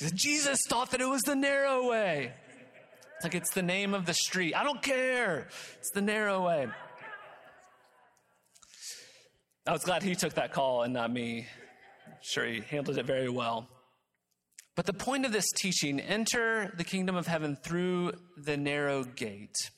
Said, 0.00 0.16
Jesus 0.16 0.58
thought 0.66 0.92
that 0.92 1.02
it 1.02 1.08
was 1.08 1.20
the 1.22 1.36
narrow 1.36 1.86
way. 1.86 2.32
It's 3.16 3.24
like 3.24 3.34
it's 3.34 3.52
the 3.52 3.60
name 3.60 3.92
of 3.92 4.06
the 4.06 4.14
street. 4.14 4.54
I 4.54 4.64
don't 4.64 4.80
care. 4.80 5.48
It's 5.78 5.90
the 5.90 6.00
narrow 6.00 6.46
way. 6.46 6.68
I 9.66 9.72
was 9.72 9.84
glad 9.84 10.02
he 10.02 10.14
took 10.14 10.32
that 10.34 10.54
call 10.54 10.84
and 10.84 10.94
not 10.94 11.12
me. 11.12 11.46
I'm 12.06 12.14
sure 12.22 12.46
he 12.46 12.62
handled 12.62 12.96
it 12.96 13.04
very 13.04 13.28
well. 13.28 13.68
But 14.74 14.86
the 14.86 14.94
point 14.94 15.26
of 15.26 15.32
this 15.32 15.52
teaching, 15.54 16.00
enter 16.00 16.72
the 16.78 16.84
kingdom 16.84 17.14
of 17.14 17.26
heaven 17.26 17.58
through 17.62 18.12
the 18.38 18.56
narrow 18.56 19.04
gate. 19.04 19.70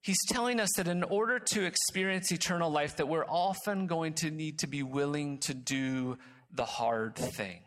He's 0.00 0.24
telling 0.28 0.60
us 0.60 0.70
that 0.78 0.88
in 0.88 1.02
order 1.02 1.38
to 1.38 1.66
experience 1.66 2.32
eternal 2.32 2.70
life 2.70 2.96
that 2.96 3.06
we're 3.06 3.26
often 3.26 3.86
going 3.86 4.14
to 4.14 4.30
need 4.30 4.60
to 4.60 4.66
be 4.66 4.82
willing 4.82 5.40
to 5.40 5.52
do 5.52 6.16
the 6.50 6.64
hard 6.64 7.16
thing. 7.16 7.60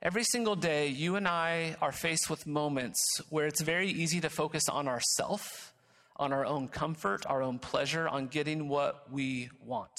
Every 0.00 0.22
single 0.22 0.54
day, 0.54 0.86
you 0.86 1.16
and 1.16 1.26
I 1.26 1.74
are 1.82 1.90
faced 1.90 2.30
with 2.30 2.46
moments 2.46 3.00
where 3.30 3.46
it's 3.46 3.60
very 3.60 3.88
easy 3.88 4.20
to 4.20 4.30
focus 4.30 4.68
on 4.68 4.86
ourself, 4.86 5.74
on 6.16 6.32
our 6.32 6.46
own 6.46 6.68
comfort, 6.68 7.26
our 7.26 7.42
own 7.42 7.58
pleasure, 7.58 8.08
on 8.08 8.28
getting 8.28 8.68
what 8.68 9.10
we 9.10 9.50
want. 9.64 9.90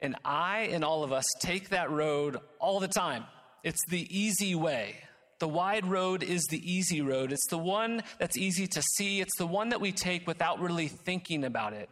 And 0.00 0.16
I 0.24 0.70
and 0.72 0.82
all 0.82 1.04
of 1.04 1.12
us 1.12 1.26
take 1.40 1.68
that 1.68 1.90
road 1.90 2.38
all 2.58 2.80
the 2.80 2.88
time. 2.88 3.24
It's 3.62 3.84
the 3.90 4.08
easy 4.10 4.54
way. 4.54 4.96
The 5.40 5.48
wide 5.48 5.84
road 5.84 6.22
is 6.22 6.42
the 6.44 6.72
easy 6.72 7.02
road. 7.02 7.32
It's 7.32 7.48
the 7.50 7.58
one 7.58 8.02
that's 8.18 8.38
easy 8.38 8.66
to 8.68 8.82
see. 8.94 9.20
It's 9.20 9.36
the 9.36 9.46
one 9.46 9.68
that 9.70 9.80
we 9.82 9.92
take 9.92 10.26
without 10.26 10.58
really 10.58 10.88
thinking 10.88 11.44
about 11.44 11.74
it. 11.74 11.90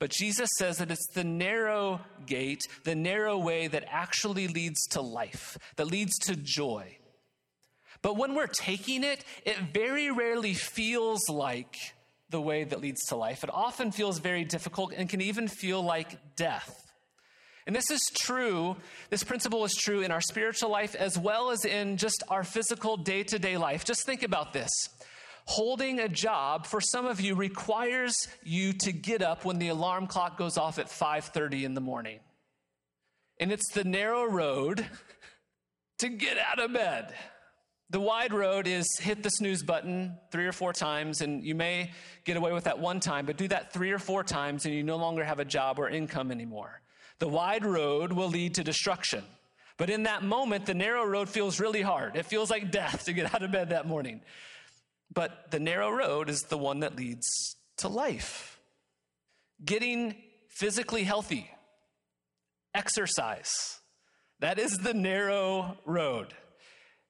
But 0.00 0.10
Jesus 0.10 0.48
says 0.56 0.78
that 0.78 0.90
it's 0.90 1.06
the 1.12 1.24
narrow 1.24 2.00
gate, 2.26 2.62
the 2.84 2.94
narrow 2.94 3.38
way 3.38 3.68
that 3.68 3.84
actually 3.86 4.48
leads 4.48 4.84
to 4.88 5.02
life, 5.02 5.58
that 5.76 5.86
leads 5.86 6.18
to 6.20 6.34
joy. 6.34 6.96
But 8.00 8.16
when 8.16 8.34
we're 8.34 8.46
taking 8.46 9.04
it, 9.04 9.24
it 9.44 9.58
very 9.74 10.10
rarely 10.10 10.54
feels 10.54 11.28
like 11.28 11.76
the 12.30 12.40
way 12.40 12.64
that 12.64 12.80
leads 12.80 13.04
to 13.08 13.16
life. 13.16 13.44
It 13.44 13.50
often 13.52 13.92
feels 13.92 14.20
very 14.20 14.42
difficult 14.42 14.94
and 14.96 15.06
can 15.06 15.20
even 15.20 15.48
feel 15.48 15.82
like 15.82 16.34
death. 16.34 16.90
And 17.66 17.76
this 17.76 17.90
is 17.90 18.00
true, 18.18 18.76
this 19.10 19.22
principle 19.22 19.66
is 19.66 19.74
true 19.74 20.00
in 20.00 20.10
our 20.10 20.22
spiritual 20.22 20.70
life 20.70 20.94
as 20.94 21.18
well 21.18 21.50
as 21.50 21.66
in 21.66 21.98
just 21.98 22.22
our 22.28 22.42
physical 22.42 22.96
day 22.96 23.22
to 23.24 23.38
day 23.38 23.58
life. 23.58 23.84
Just 23.84 24.06
think 24.06 24.22
about 24.22 24.54
this 24.54 24.70
holding 25.50 25.98
a 25.98 26.08
job 26.08 26.64
for 26.64 26.80
some 26.80 27.06
of 27.06 27.20
you 27.20 27.34
requires 27.34 28.14
you 28.44 28.72
to 28.72 28.92
get 28.92 29.20
up 29.20 29.44
when 29.44 29.58
the 29.58 29.66
alarm 29.66 30.06
clock 30.06 30.38
goes 30.38 30.56
off 30.56 30.78
at 30.78 30.88
5:30 30.88 31.64
in 31.64 31.74
the 31.74 31.80
morning. 31.80 32.20
And 33.40 33.50
it's 33.50 33.72
the 33.72 33.82
narrow 33.82 34.24
road 34.24 34.86
to 35.98 36.08
get 36.08 36.38
out 36.38 36.60
of 36.60 36.72
bed. 36.72 37.12
The 37.88 37.98
wide 37.98 38.32
road 38.32 38.68
is 38.68 38.86
hit 39.00 39.24
the 39.24 39.30
snooze 39.30 39.64
button 39.64 40.16
three 40.30 40.46
or 40.46 40.52
four 40.52 40.72
times, 40.72 41.20
and 41.20 41.42
you 41.42 41.56
may 41.56 41.90
get 42.24 42.36
away 42.36 42.52
with 42.52 42.64
that 42.64 42.78
one 42.78 43.00
time, 43.00 43.26
but 43.26 43.36
do 43.36 43.48
that 43.48 43.72
three 43.72 43.90
or 43.90 43.98
four 43.98 44.22
times, 44.22 44.66
and 44.66 44.72
you 44.72 44.84
no 44.84 44.96
longer 44.96 45.24
have 45.24 45.40
a 45.40 45.44
job 45.44 45.80
or 45.80 45.88
income 45.88 46.30
anymore. 46.30 46.80
The 47.18 47.26
wide 47.26 47.64
road 47.64 48.12
will 48.12 48.28
lead 48.28 48.54
to 48.54 48.62
destruction. 48.62 49.24
But 49.76 49.90
in 49.90 50.04
that 50.04 50.22
moment, 50.22 50.66
the 50.66 50.74
narrow 50.74 51.04
road 51.04 51.28
feels 51.28 51.58
really 51.58 51.82
hard. 51.82 52.14
It 52.14 52.26
feels 52.26 52.50
like 52.50 52.70
death 52.70 53.06
to 53.06 53.12
get 53.12 53.34
out 53.34 53.42
of 53.42 53.50
bed 53.50 53.70
that 53.70 53.88
morning. 53.88 54.20
But 55.12 55.50
the 55.50 55.60
narrow 55.60 55.90
road 55.90 56.30
is 56.30 56.42
the 56.42 56.58
one 56.58 56.80
that 56.80 56.96
leads 56.96 57.26
to 57.78 57.88
life. 57.88 58.60
Getting 59.64 60.14
physically 60.48 61.04
healthy, 61.04 61.50
exercise, 62.74 63.80
that 64.38 64.58
is 64.58 64.78
the 64.78 64.94
narrow 64.94 65.76
road. 65.84 66.34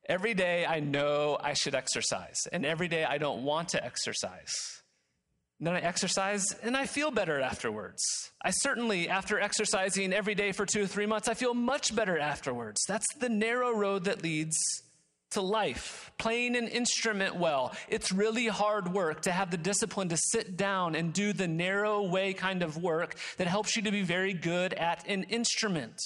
Every 0.08 0.34
day 0.34 0.66
I 0.66 0.80
know 0.80 1.38
I 1.40 1.52
should 1.52 1.74
exercise, 1.74 2.48
and 2.50 2.66
every 2.66 2.88
day 2.88 3.04
I 3.04 3.18
don't 3.18 3.44
want 3.44 3.68
to 3.70 3.84
exercise. 3.84 4.80
Then 5.60 5.74
I 5.74 5.80
exercise 5.80 6.54
and 6.62 6.74
I 6.74 6.86
feel 6.86 7.10
better 7.10 7.38
afterwards. 7.38 8.02
I 8.42 8.50
certainly, 8.50 9.10
after 9.10 9.38
exercising 9.38 10.14
every 10.14 10.34
day 10.34 10.52
for 10.52 10.64
two 10.64 10.84
or 10.84 10.86
three 10.86 11.04
months, 11.04 11.28
I 11.28 11.34
feel 11.34 11.52
much 11.52 11.94
better 11.94 12.18
afterwards. 12.18 12.82
That's 12.88 13.06
the 13.18 13.28
narrow 13.28 13.70
road 13.70 14.04
that 14.04 14.22
leads 14.22 14.56
to 15.30 15.40
life. 15.40 16.10
Playing 16.18 16.56
an 16.56 16.68
instrument 16.68 17.36
well. 17.36 17.74
It's 17.88 18.12
really 18.12 18.46
hard 18.46 18.92
work 18.92 19.22
to 19.22 19.32
have 19.32 19.50
the 19.50 19.56
discipline 19.56 20.08
to 20.08 20.16
sit 20.16 20.56
down 20.56 20.94
and 20.94 21.12
do 21.12 21.32
the 21.32 21.48
narrow 21.48 22.02
way 22.02 22.32
kind 22.32 22.62
of 22.62 22.76
work 22.76 23.16
that 23.36 23.46
helps 23.46 23.76
you 23.76 23.82
to 23.82 23.90
be 23.90 24.02
very 24.02 24.32
good 24.32 24.74
at 24.74 25.06
an 25.08 25.24
instrument. 25.24 26.00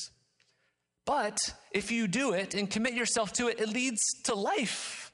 But 1.04 1.38
if 1.70 1.90
you 1.90 2.08
do 2.08 2.32
it 2.32 2.54
and 2.54 2.70
commit 2.70 2.94
yourself 2.94 3.32
to 3.34 3.48
it, 3.48 3.60
it 3.60 3.68
leads 3.68 4.00
to 4.24 4.34
life. 4.34 5.12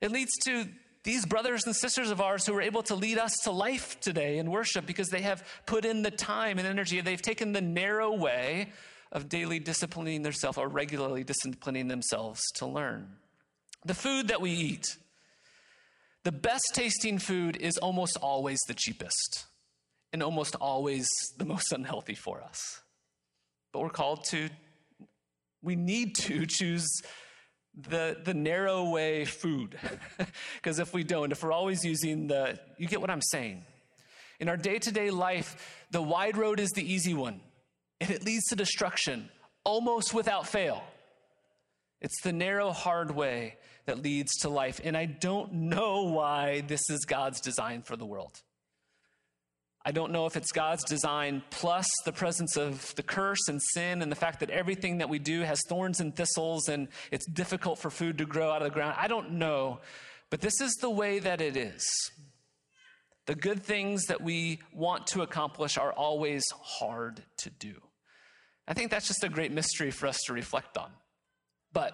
It 0.00 0.10
leads 0.10 0.32
to 0.44 0.66
these 1.02 1.26
brothers 1.26 1.66
and 1.66 1.76
sisters 1.76 2.10
of 2.10 2.20
ours 2.20 2.46
who 2.46 2.54
are 2.54 2.62
able 2.62 2.82
to 2.84 2.94
lead 2.94 3.18
us 3.18 3.36
to 3.44 3.50
life 3.50 4.00
today 4.00 4.38
in 4.38 4.50
worship 4.50 4.86
because 4.86 5.08
they 5.08 5.20
have 5.20 5.46
put 5.66 5.84
in 5.84 6.02
the 6.02 6.10
time 6.10 6.58
and 6.58 6.66
energy. 6.66 7.00
They've 7.00 7.20
taken 7.20 7.52
the 7.52 7.60
narrow 7.60 8.12
way 8.12 8.70
of 9.12 9.28
daily 9.28 9.58
disciplining 9.58 10.22
themselves 10.22 10.58
or 10.58 10.68
regularly 10.68 11.22
disciplining 11.22 11.88
themselves 11.88 12.42
to 12.56 12.66
learn. 12.66 13.08
The 13.84 13.94
food 13.94 14.28
that 14.28 14.40
we 14.40 14.50
eat, 14.50 14.96
the 16.24 16.32
best 16.32 16.70
tasting 16.74 17.18
food 17.18 17.56
is 17.56 17.76
almost 17.78 18.16
always 18.16 18.58
the 18.66 18.74
cheapest 18.74 19.44
and 20.12 20.22
almost 20.22 20.54
always 20.56 21.08
the 21.36 21.44
most 21.54 21.72
unhealthy 21.72 22.14
for 22.14 22.42
us. 22.42 22.80
But 23.72 23.80
we're 23.80 23.90
called 23.90 24.24
to 24.30 24.48
we 25.64 25.76
need 25.76 26.14
to 26.14 26.44
choose 26.46 26.86
the, 27.74 28.18
the 28.22 28.34
narrow 28.34 28.90
way 28.90 29.24
food. 29.24 29.78
Because 30.56 30.78
if 30.78 30.94
we 30.94 31.04
don't, 31.04 31.32
if 31.32 31.42
we're 31.42 31.52
always 31.52 31.84
using 31.84 32.28
the, 32.28 32.58
you 32.78 32.86
get 32.86 33.00
what 33.00 33.10
I'm 33.10 33.20
saying. 33.20 33.64
In 34.40 34.48
our 34.48 34.56
day 34.56 34.78
to 34.78 34.90
day 34.90 35.10
life, 35.10 35.84
the 35.90 36.00
wide 36.00 36.36
road 36.36 36.58
is 36.60 36.70
the 36.70 36.82
easy 36.82 37.12
one, 37.12 37.40
and 38.00 38.10
it 38.10 38.24
leads 38.24 38.44
to 38.46 38.56
destruction 38.56 39.28
almost 39.64 40.14
without 40.14 40.46
fail. 40.46 40.82
It's 42.04 42.20
the 42.20 42.34
narrow, 42.34 42.70
hard 42.70 43.12
way 43.12 43.56
that 43.86 44.02
leads 44.02 44.36
to 44.40 44.50
life. 44.50 44.78
And 44.84 44.94
I 44.94 45.06
don't 45.06 45.54
know 45.54 46.02
why 46.02 46.60
this 46.60 46.90
is 46.90 47.06
God's 47.06 47.40
design 47.40 47.80
for 47.80 47.96
the 47.96 48.04
world. 48.04 48.42
I 49.86 49.90
don't 49.90 50.12
know 50.12 50.26
if 50.26 50.36
it's 50.36 50.52
God's 50.52 50.84
design 50.84 51.42
plus 51.48 51.86
the 52.04 52.12
presence 52.12 52.58
of 52.58 52.94
the 52.96 53.02
curse 53.02 53.48
and 53.48 53.58
sin 53.72 54.02
and 54.02 54.12
the 54.12 54.16
fact 54.16 54.40
that 54.40 54.50
everything 54.50 54.98
that 54.98 55.08
we 55.08 55.18
do 55.18 55.40
has 55.40 55.58
thorns 55.66 55.98
and 55.98 56.14
thistles 56.14 56.68
and 56.68 56.88
it's 57.10 57.24
difficult 57.24 57.78
for 57.78 57.88
food 57.88 58.18
to 58.18 58.26
grow 58.26 58.50
out 58.50 58.60
of 58.60 58.68
the 58.68 58.74
ground. 58.74 58.96
I 58.98 59.08
don't 59.08 59.32
know. 59.32 59.80
But 60.28 60.42
this 60.42 60.60
is 60.60 60.74
the 60.82 60.90
way 60.90 61.20
that 61.20 61.40
it 61.40 61.56
is. 61.56 61.86
The 63.24 63.34
good 63.34 63.62
things 63.62 64.04
that 64.08 64.20
we 64.20 64.60
want 64.74 65.06
to 65.08 65.22
accomplish 65.22 65.78
are 65.78 65.94
always 65.94 66.44
hard 66.60 67.22
to 67.38 67.48
do. 67.48 67.80
I 68.68 68.74
think 68.74 68.90
that's 68.90 69.08
just 69.08 69.24
a 69.24 69.30
great 69.30 69.52
mystery 69.52 69.90
for 69.90 70.06
us 70.06 70.18
to 70.26 70.34
reflect 70.34 70.76
on. 70.76 70.90
But 71.74 71.92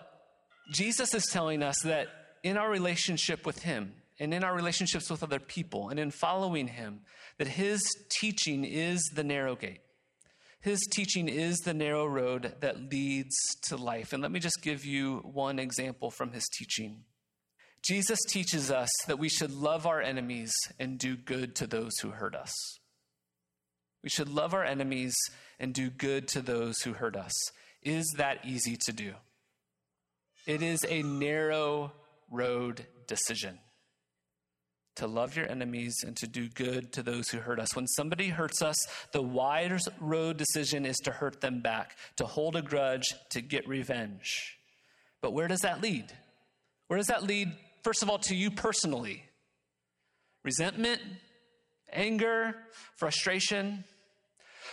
Jesus 0.73 1.13
is 1.15 1.27
telling 1.27 1.65
us 1.65 1.81
that 1.83 2.07
in 2.45 2.57
our 2.57 2.71
relationship 2.71 3.45
with 3.45 3.63
Him, 3.63 3.95
and 4.21 4.35
in 4.35 4.45
our 4.45 4.55
relationships 4.55 5.11
with 5.11 5.23
other 5.23 5.41
people 5.41 5.89
and 5.89 5.99
in 5.99 6.11
following 6.11 6.69
Him, 6.69 7.01
that 7.39 7.49
His 7.49 7.81
teaching 8.11 8.65
is 8.65 9.03
the 9.15 9.25
narrow 9.25 9.57
gate. 9.57 9.81
His 10.61 10.79
teaching 10.93 11.27
is 11.27 11.57
the 11.61 11.73
narrow 11.73 12.05
road 12.05 12.55
that 12.61 12.93
leads 12.93 13.35
to 13.63 13.77
life. 13.79 14.13
And 14.13 14.23
let 14.23 14.31
me 14.31 14.39
just 14.39 14.61
give 14.63 14.85
you 14.85 15.21
one 15.33 15.59
example 15.59 16.11
from 16.11 16.33
His 16.33 16.47
teaching. 16.49 17.05
Jesus 17.83 18.19
teaches 18.29 18.71
us 18.71 18.91
that 19.07 19.19
we 19.19 19.31
should 19.31 19.53
love 19.53 19.87
our 19.87 20.03
enemies 20.03 20.53
and 20.79 20.99
do 20.99 21.17
good 21.17 21.57
to 21.57 21.67
those 21.67 21.93
who 22.03 22.11
hurt 22.11 22.35
us. 22.35 22.53
We 24.03 24.11
should 24.11 24.29
love 24.29 24.53
our 24.53 24.65
enemies 24.65 25.15
and 25.59 25.73
do 25.73 25.89
good 25.89 26.29
to 26.29 26.43
those 26.43 26.83
who 26.83 26.93
hurt 26.93 27.17
us. 27.17 27.33
Is 27.83 28.07
that 28.19 28.45
easy 28.45 28.77
to 28.85 28.93
do? 28.93 29.15
It 30.47 30.63
is 30.63 30.81
a 30.89 31.03
narrow 31.03 31.93
road 32.31 32.87
decision 33.07 33.59
to 34.97 35.07
love 35.07 35.37
your 35.37 35.51
enemies 35.51 36.03
and 36.07 36.17
to 36.17 36.27
do 36.27 36.49
good 36.49 36.93
to 36.93 37.03
those 37.03 37.29
who 37.29 37.39
hurt 37.39 37.59
us. 37.59 37.75
When 37.75 37.87
somebody 37.87 38.29
hurts 38.29 38.61
us, 38.63 38.77
the 39.13 39.23
wide 39.23 39.79
road 39.99 40.37
decision 40.37 40.85
is 40.85 40.97
to 40.99 41.11
hurt 41.11 41.41
them 41.41 41.61
back, 41.61 41.97
to 42.17 42.27
hold 42.27 42.57
a 42.57 42.63
grudge, 42.63 43.15
to 43.31 43.41
get 43.41 43.67
revenge. 43.67 44.59
But 45.23 45.33
where 45.33 45.49
does 45.49 45.61
that 45.61 45.81
lead? 45.81 46.13
Where 46.89 46.99
does 46.99 47.07
that 47.07 47.23
lead, 47.23 47.53
first 47.83 48.03
of 48.03 48.11
all, 48.11 48.19
to 48.21 48.35
you 48.35 48.51
personally? 48.51 49.25
Resentment, 50.45 51.01
anger, 51.93 52.57
frustration. 52.97 53.85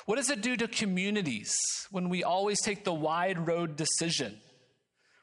What 0.06 0.16
does 0.16 0.30
it 0.30 0.42
do 0.42 0.56
to 0.58 0.68
communities 0.68 1.56
when 1.92 2.10
we 2.10 2.24
always 2.24 2.62
take 2.62 2.84
the 2.84 2.94
wide 2.94 3.48
road 3.48 3.76
decision? 3.76 4.40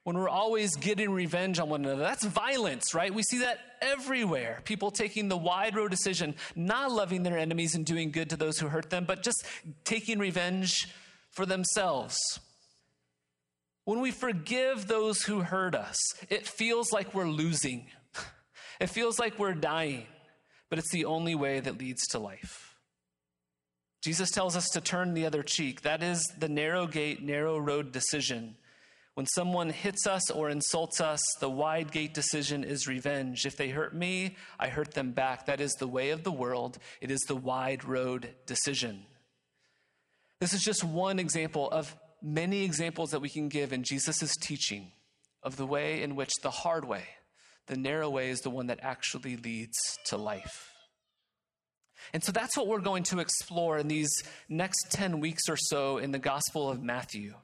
When 0.04 0.18
we're 0.18 0.28
always 0.28 0.76
getting 0.76 1.10
revenge 1.10 1.58
on 1.58 1.70
one 1.70 1.84
another. 1.84 2.02
That's 2.02 2.24
violence, 2.24 2.94
right? 2.94 3.12
We 3.12 3.22
see 3.22 3.38
that 3.38 3.58
everywhere. 3.80 4.60
People 4.64 4.90
taking 4.90 5.28
the 5.28 5.36
wide 5.36 5.74
road 5.74 5.90
decision, 5.90 6.34
not 6.54 6.92
loving 6.92 7.22
their 7.22 7.38
enemies 7.38 7.74
and 7.74 7.84
doing 7.84 8.10
good 8.10 8.30
to 8.30 8.36
those 8.36 8.58
who 8.58 8.68
hurt 8.68 8.90
them, 8.90 9.06
but 9.06 9.22
just 9.22 9.44
taking 9.84 10.18
revenge 10.18 10.88
for 11.30 11.46
themselves. 11.46 12.18
When 13.86 14.00
we 14.00 14.10
forgive 14.10 14.86
those 14.86 15.22
who 15.22 15.40
hurt 15.40 15.74
us, 15.74 15.98
it 16.28 16.46
feels 16.46 16.92
like 16.92 17.12
we're 17.14 17.28
losing. 17.28 17.86
It 18.80 18.90
feels 18.90 19.20
like 19.20 19.38
we're 19.38 19.54
dying, 19.54 20.04
but 20.68 20.80
it's 20.80 20.90
the 20.90 21.04
only 21.04 21.36
way 21.36 21.60
that 21.60 21.78
leads 21.78 22.08
to 22.08 22.18
life. 22.18 22.74
Jesus 24.02 24.32
tells 24.32 24.56
us 24.56 24.68
to 24.70 24.80
turn 24.80 25.14
the 25.14 25.26
other 25.26 25.44
cheek. 25.44 25.82
That 25.82 26.02
is 26.02 26.24
the 26.36 26.48
narrow 26.48 26.88
gate, 26.88 27.22
narrow 27.22 27.56
road 27.56 27.92
decision 27.92 28.56
when 29.14 29.26
someone 29.26 29.70
hits 29.70 30.06
us 30.06 30.28
or 30.30 30.50
insults 30.50 31.00
us, 31.00 31.20
the 31.38 31.48
wide 31.48 31.92
gate 31.92 32.14
decision 32.14 32.64
is 32.64 32.88
revenge. 32.88 33.46
If 33.46 33.56
they 33.56 33.68
hurt 33.68 33.94
me, 33.94 34.36
I 34.58 34.68
hurt 34.68 34.94
them 34.94 35.12
back. 35.12 35.46
That 35.46 35.60
is 35.60 35.72
the 35.74 35.86
way 35.86 36.10
of 36.10 36.24
the 36.24 36.32
world. 36.32 36.78
It 37.00 37.12
is 37.12 37.20
the 37.20 37.36
wide 37.36 37.84
road 37.84 38.34
decision. 38.46 39.06
This 40.40 40.52
is 40.52 40.62
just 40.62 40.82
one 40.82 41.20
example 41.20 41.70
of 41.70 41.94
many 42.20 42.64
examples 42.64 43.10
that 43.10 43.20
we 43.20 43.28
can 43.28 43.48
give 43.48 43.72
in 43.72 43.84
Jesus' 43.84 44.34
teaching 44.40 44.90
of 45.44 45.56
the 45.56 45.66
way 45.66 46.02
in 46.02 46.16
which 46.16 46.32
the 46.42 46.50
hard 46.50 46.84
way, 46.84 47.04
the 47.66 47.76
narrow 47.76 48.10
way, 48.10 48.30
is 48.30 48.40
the 48.40 48.50
one 48.50 48.66
that 48.66 48.80
actually 48.82 49.36
leads 49.36 49.78
to 50.06 50.16
life. 50.16 50.72
And 52.12 52.22
so 52.22 52.32
that's 52.32 52.56
what 52.56 52.66
we're 52.66 52.80
going 52.80 53.04
to 53.04 53.20
explore 53.20 53.78
in 53.78 53.86
these 53.86 54.10
next 54.48 54.90
10 54.90 55.20
weeks 55.20 55.48
or 55.48 55.56
so 55.56 55.98
in 55.98 56.10
the 56.10 56.18
Gospel 56.18 56.68
of 56.68 56.82
Matthew 56.82 57.34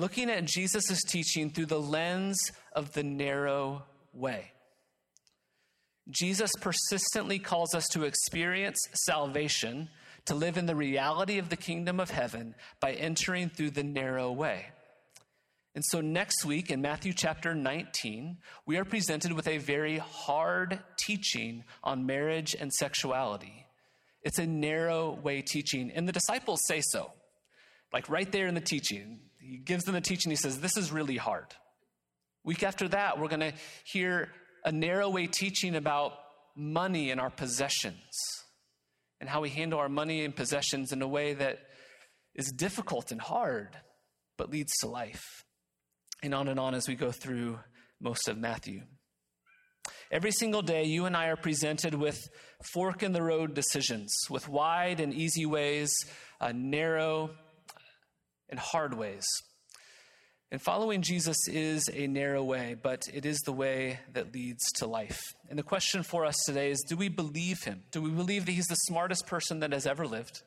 looking 0.00 0.30
at 0.30 0.46
Jesus' 0.46 1.02
teaching 1.02 1.50
through 1.50 1.66
the 1.66 1.80
lens 1.80 2.38
of 2.72 2.94
the 2.94 3.02
narrow 3.02 3.84
way. 4.14 4.52
Jesus 6.08 6.50
persistently 6.58 7.38
calls 7.38 7.74
us 7.74 7.86
to 7.88 8.04
experience 8.04 8.78
salvation, 9.04 9.90
to 10.24 10.34
live 10.34 10.56
in 10.56 10.64
the 10.64 10.74
reality 10.74 11.36
of 11.36 11.50
the 11.50 11.56
kingdom 11.56 12.00
of 12.00 12.10
heaven 12.10 12.54
by 12.80 12.92
entering 12.92 13.50
through 13.50 13.72
the 13.72 13.84
narrow 13.84 14.32
way. 14.32 14.66
And 15.74 15.84
so, 15.84 16.00
next 16.00 16.44
week 16.46 16.70
in 16.70 16.80
Matthew 16.80 17.12
chapter 17.12 17.54
19, 17.54 18.38
we 18.66 18.78
are 18.78 18.84
presented 18.84 19.34
with 19.34 19.46
a 19.46 19.58
very 19.58 19.98
hard 19.98 20.80
teaching 20.98 21.62
on 21.84 22.06
marriage 22.06 22.56
and 22.58 22.72
sexuality. 22.72 23.66
It's 24.22 24.38
a 24.38 24.46
narrow 24.46 25.12
way 25.12 25.42
teaching, 25.42 25.92
and 25.94 26.08
the 26.08 26.12
disciples 26.12 26.60
say 26.66 26.80
so. 26.80 27.12
Like 27.92 28.08
right 28.08 28.30
there 28.32 28.46
in 28.46 28.54
the 28.54 28.60
teaching, 28.60 29.20
he 29.50 29.56
gives 29.56 29.82
them 29.82 29.94
the 29.94 30.00
teaching. 30.00 30.30
He 30.30 30.36
says, 30.36 30.60
This 30.60 30.76
is 30.76 30.92
really 30.92 31.16
hard. 31.16 31.46
Week 32.44 32.62
after 32.62 32.86
that, 32.88 33.18
we're 33.18 33.28
going 33.28 33.40
to 33.40 33.52
hear 33.84 34.28
a 34.64 34.70
narrow 34.70 35.10
way 35.10 35.26
teaching 35.26 35.74
about 35.74 36.12
money 36.56 37.10
and 37.10 37.20
our 37.20 37.30
possessions 37.30 37.96
and 39.20 39.28
how 39.28 39.40
we 39.40 39.50
handle 39.50 39.80
our 39.80 39.88
money 39.88 40.24
and 40.24 40.34
possessions 40.36 40.92
in 40.92 41.02
a 41.02 41.08
way 41.08 41.34
that 41.34 41.58
is 42.36 42.52
difficult 42.52 43.10
and 43.10 43.20
hard, 43.20 43.76
but 44.38 44.50
leads 44.50 44.72
to 44.78 44.86
life. 44.86 45.44
And 46.22 46.32
on 46.32 46.46
and 46.46 46.60
on 46.60 46.74
as 46.74 46.86
we 46.86 46.94
go 46.94 47.10
through 47.10 47.58
most 48.00 48.28
of 48.28 48.38
Matthew. 48.38 48.82
Every 50.12 50.32
single 50.32 50.62
day, 50.62 50.84
you 50.84 51.06
and 51.06 51.16
I 51.16 51.26
are 51.26 51.36
presented 51.36 51.94
with 51.94 52.20
fork 52.72 53.02
in 53.02 53.12
the 53.12 53.22
road 53.22 53.54
decisions, 53.54 54.14
with 54.30 54.48
wide 54.48 55.00
and 55.00 55.12
easy 55.12 55.44
ways, 55.44 55.90
uh, 56.40 56.52
narrow 56.54 57.30
and 58.50 58.58
hard 58.58 58.94
ways. 58.94 59.24
And 60.52 60.60
following 60.60 61.02
Jesus 61.02 61.36
is 61.46 61.88
a 61.92 62.08
narrow 62.08 62.42
way, 62.42 62.74
but 62.80 63.06
it 63.14 63.24
is 63.24 63.38
the 63.38 63.52
way 63.52 64.00
that 64.12 64.34
leads 64.34 64.72
to 64.76 64.86
life. 64.86 65.22
And 65.48 65.56
the 65.56 65.62
question 65.62 66.02
for 66.02 66.26
us 66.26 66.36
today 66.44 66.72
is 66.72 66.84
do 66.88 66.96
we 66.96 67.08
believe 67.08 67.62
him? 67.62 67.84
Do 67.92 68.02
we 68.02 68.10
believe 68.10 68.46
that 68.46 68.52
he's 68.52 68.66
the 68.66 68.74
smartest 68.74 69.28
person 69.28 69.60
that 69.60 69.72
has 69.72 69.86
ever 69.86 70.06
lived? 70.06 70.42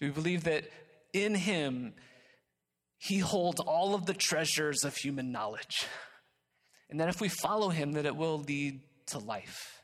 Do 0.00 0.06
we 0.06 0.12
believe 0.12 0.44
that 0.44 0.64
in 1.12 1.34
him 1.34 1.92
he 2.98 3.18
holds 3.18 3.60
all 3.60 3.94
of 3.94 4.06
the 4.06 4.14
treasures 4.14 4.84
of 4.84 4.96
human 4.96 5.32
knowledge? 5.32 5.86
And 6.88 7.00
that 7.00 7.10
if 7.10 7.20
we 7.20 7.28
follow 7.28 7.68
him, 7.68 7.92
that 7.92 8.06
it 8.06 8.16
will 8.16 8.38
lead 8.38 8.80
to 9.08 9.18
life. 9.18 9.82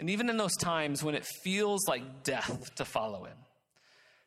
And 0.00 0.10
even 0.10 0.28
in 0.28 0.36
those 0.36 0.56
times 0.56 1.04
when 1.04 1.14
it 1.14 1.26
feels 1.44 1.86
like 1.86 2.24
death 2.24 2.74
to 2.76 2.84
follow 2.84 3.24
him, 3.24 3.36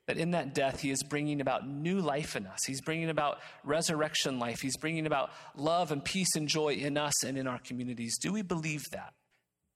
that 0.07 0.17
in 0.17 0.31
that 0.31 0.53
death, 0.53 0.81
he 0.81 0.91
is 0.91 1.01
bringing 1.03 1.39
about 1.39 1.67
new 1.67 1.99
life 1.99 2.35
in 2.35 2.45
us. 2.45 2.59
He's 2.65 2.81
bringing 2.81 3.09
about 3.09 3.39
resurrection 3.63 4.37
life. 4.37 4.59
He's 4.61 4.77
bringing 4.77 5.05
about 5.05 5.31
love 5.55 5.91
and 5.91 6.03
peace 6.03 6.35
and 6.35 6.47
joy 6.47 6.73
in 6.73 6.97
us 6.97 7.23
and 7.23 7.37
in 7.37 7.47
our 7.47 7.59
communities. 7.59 8.17
Do 8.19 8.33
we 8.33 8.41
believe 8.41 8.83
that? 8.91 9.13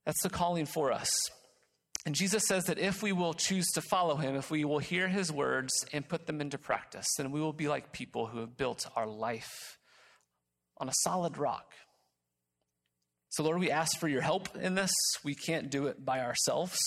That's 0.04 0.22
the 0.22 0.30
calling 0.30 0.66
for 0.66 0.92
us. 0.92 1.10
And 2.06 2.14
Jesus 2.14 2.46
says 2.46 2.64
that 2.64 2.78
if 2.78 3.02
we 3.02 3.12
will 3.12 3.34
choose 3.34 3.66
to 3.74 3.82
follow 3.82 4.16
him, 4.16 4.36
if 4.36 4.50
we 4.50 4.64
will 4.64 4.78
hear 4.78 5.08
his 5.08 5.32
words 5.32 5.72
and 5.92 6.08
put 6.08 6.26
them 6.26 6.40
into 6.40 6.56
practice, 6.56 7.06
then 7.16 7.30
we 7.30 7.40
will 7.40 7.52
be 7.52 7.68
like 7.68 7.92
people 7.92 8.26
who 8.26 8.38
have 8.40 8.56
built 8.56 8.86
our 8.96 9.06
life 9.06 9.78
on 10.78 10.88
a 10.88 10.94
solid 11.02 11.36
rock. 11.36 11.72
So, 13.30 13.42
Lord, 13.42 13.58
we 13.58 13.70
ask 13.70 13.98
for 13.98 14.08
your 14.08 14.22
help 14.22 14.56
in 14.56 14.74
this. 14.74 14.92
We 15.22 15.34
can't 15.34 15.70
do 15.70 15.86
it 15.86 16.04
by 16.04 16.20
ourselves. 16.20 16.78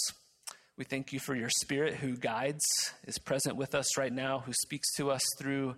We 0.81 0.85
thank 0.85 1.13
you 1.13 1.19
for 1.19 1.35
your 1.35 1.51
spirit 1.51 1.97
who 1.97 2.17
guides, 2.17 2.65
is 3.05 3.19
present 3.19 3.55
with 3.55 3.75
us 3.75 3.99
right 3.99 4.11
now, 4.11 4.39
who 4.39 4.51
speaks 4.51 4.87
to 4.95 5.11
us 5.11 5.21
through 5.37 5.75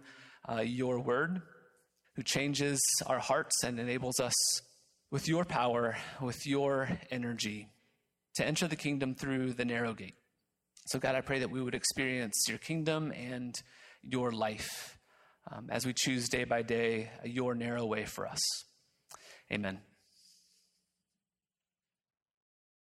uh, 0.49 0.61
your 0.61 0.97
word, 1.01 1.41
who 2.15 2.23
changes 2.23 2.81
our 3.05 3.19
hearts 3.19 3.65
and 3.65 3.81
enables 3.81 4.21
us 4.21 4.33
with 5.11 5.27
your 5.27 5.43
power, 5.43 5.97
with 6.21 6.47
your 6.47 6.87
energy, 7.11 7.67
to 8.35 8.45
enter 8.45 8.65
the 8.65 8.77
kingdom 8.77 9.13
through 9.13 9.51
the 9.51 9.65
narrow 9.65 9.93
gate. 9.93 10.15
So, 10.85 10.99
God, 10.99 11.15
I 11.15 11.19
pray 11.19 11.39
that 11.39 11.51
we 11.51 11.61
would 11.61 11.75
experience 11.75 12.45
your 12.47 12.57
kingdom 12.57 13.11
and 13.11 13.53
your 14.03 14.31
life 14.31 14.97
um, 15.51 15.67
as 15.69 15.85
we 15.85 15.91
choose 15.93 16.29
day 16.29 16.45
by 16.45 16.61
day 16.61 17.11
your 17.25 17.55
narrow 17.55 17.85
way 17.85 18.05
for 18.05 18.25
us. 18.25 18.39
Amen. 19.51 19.81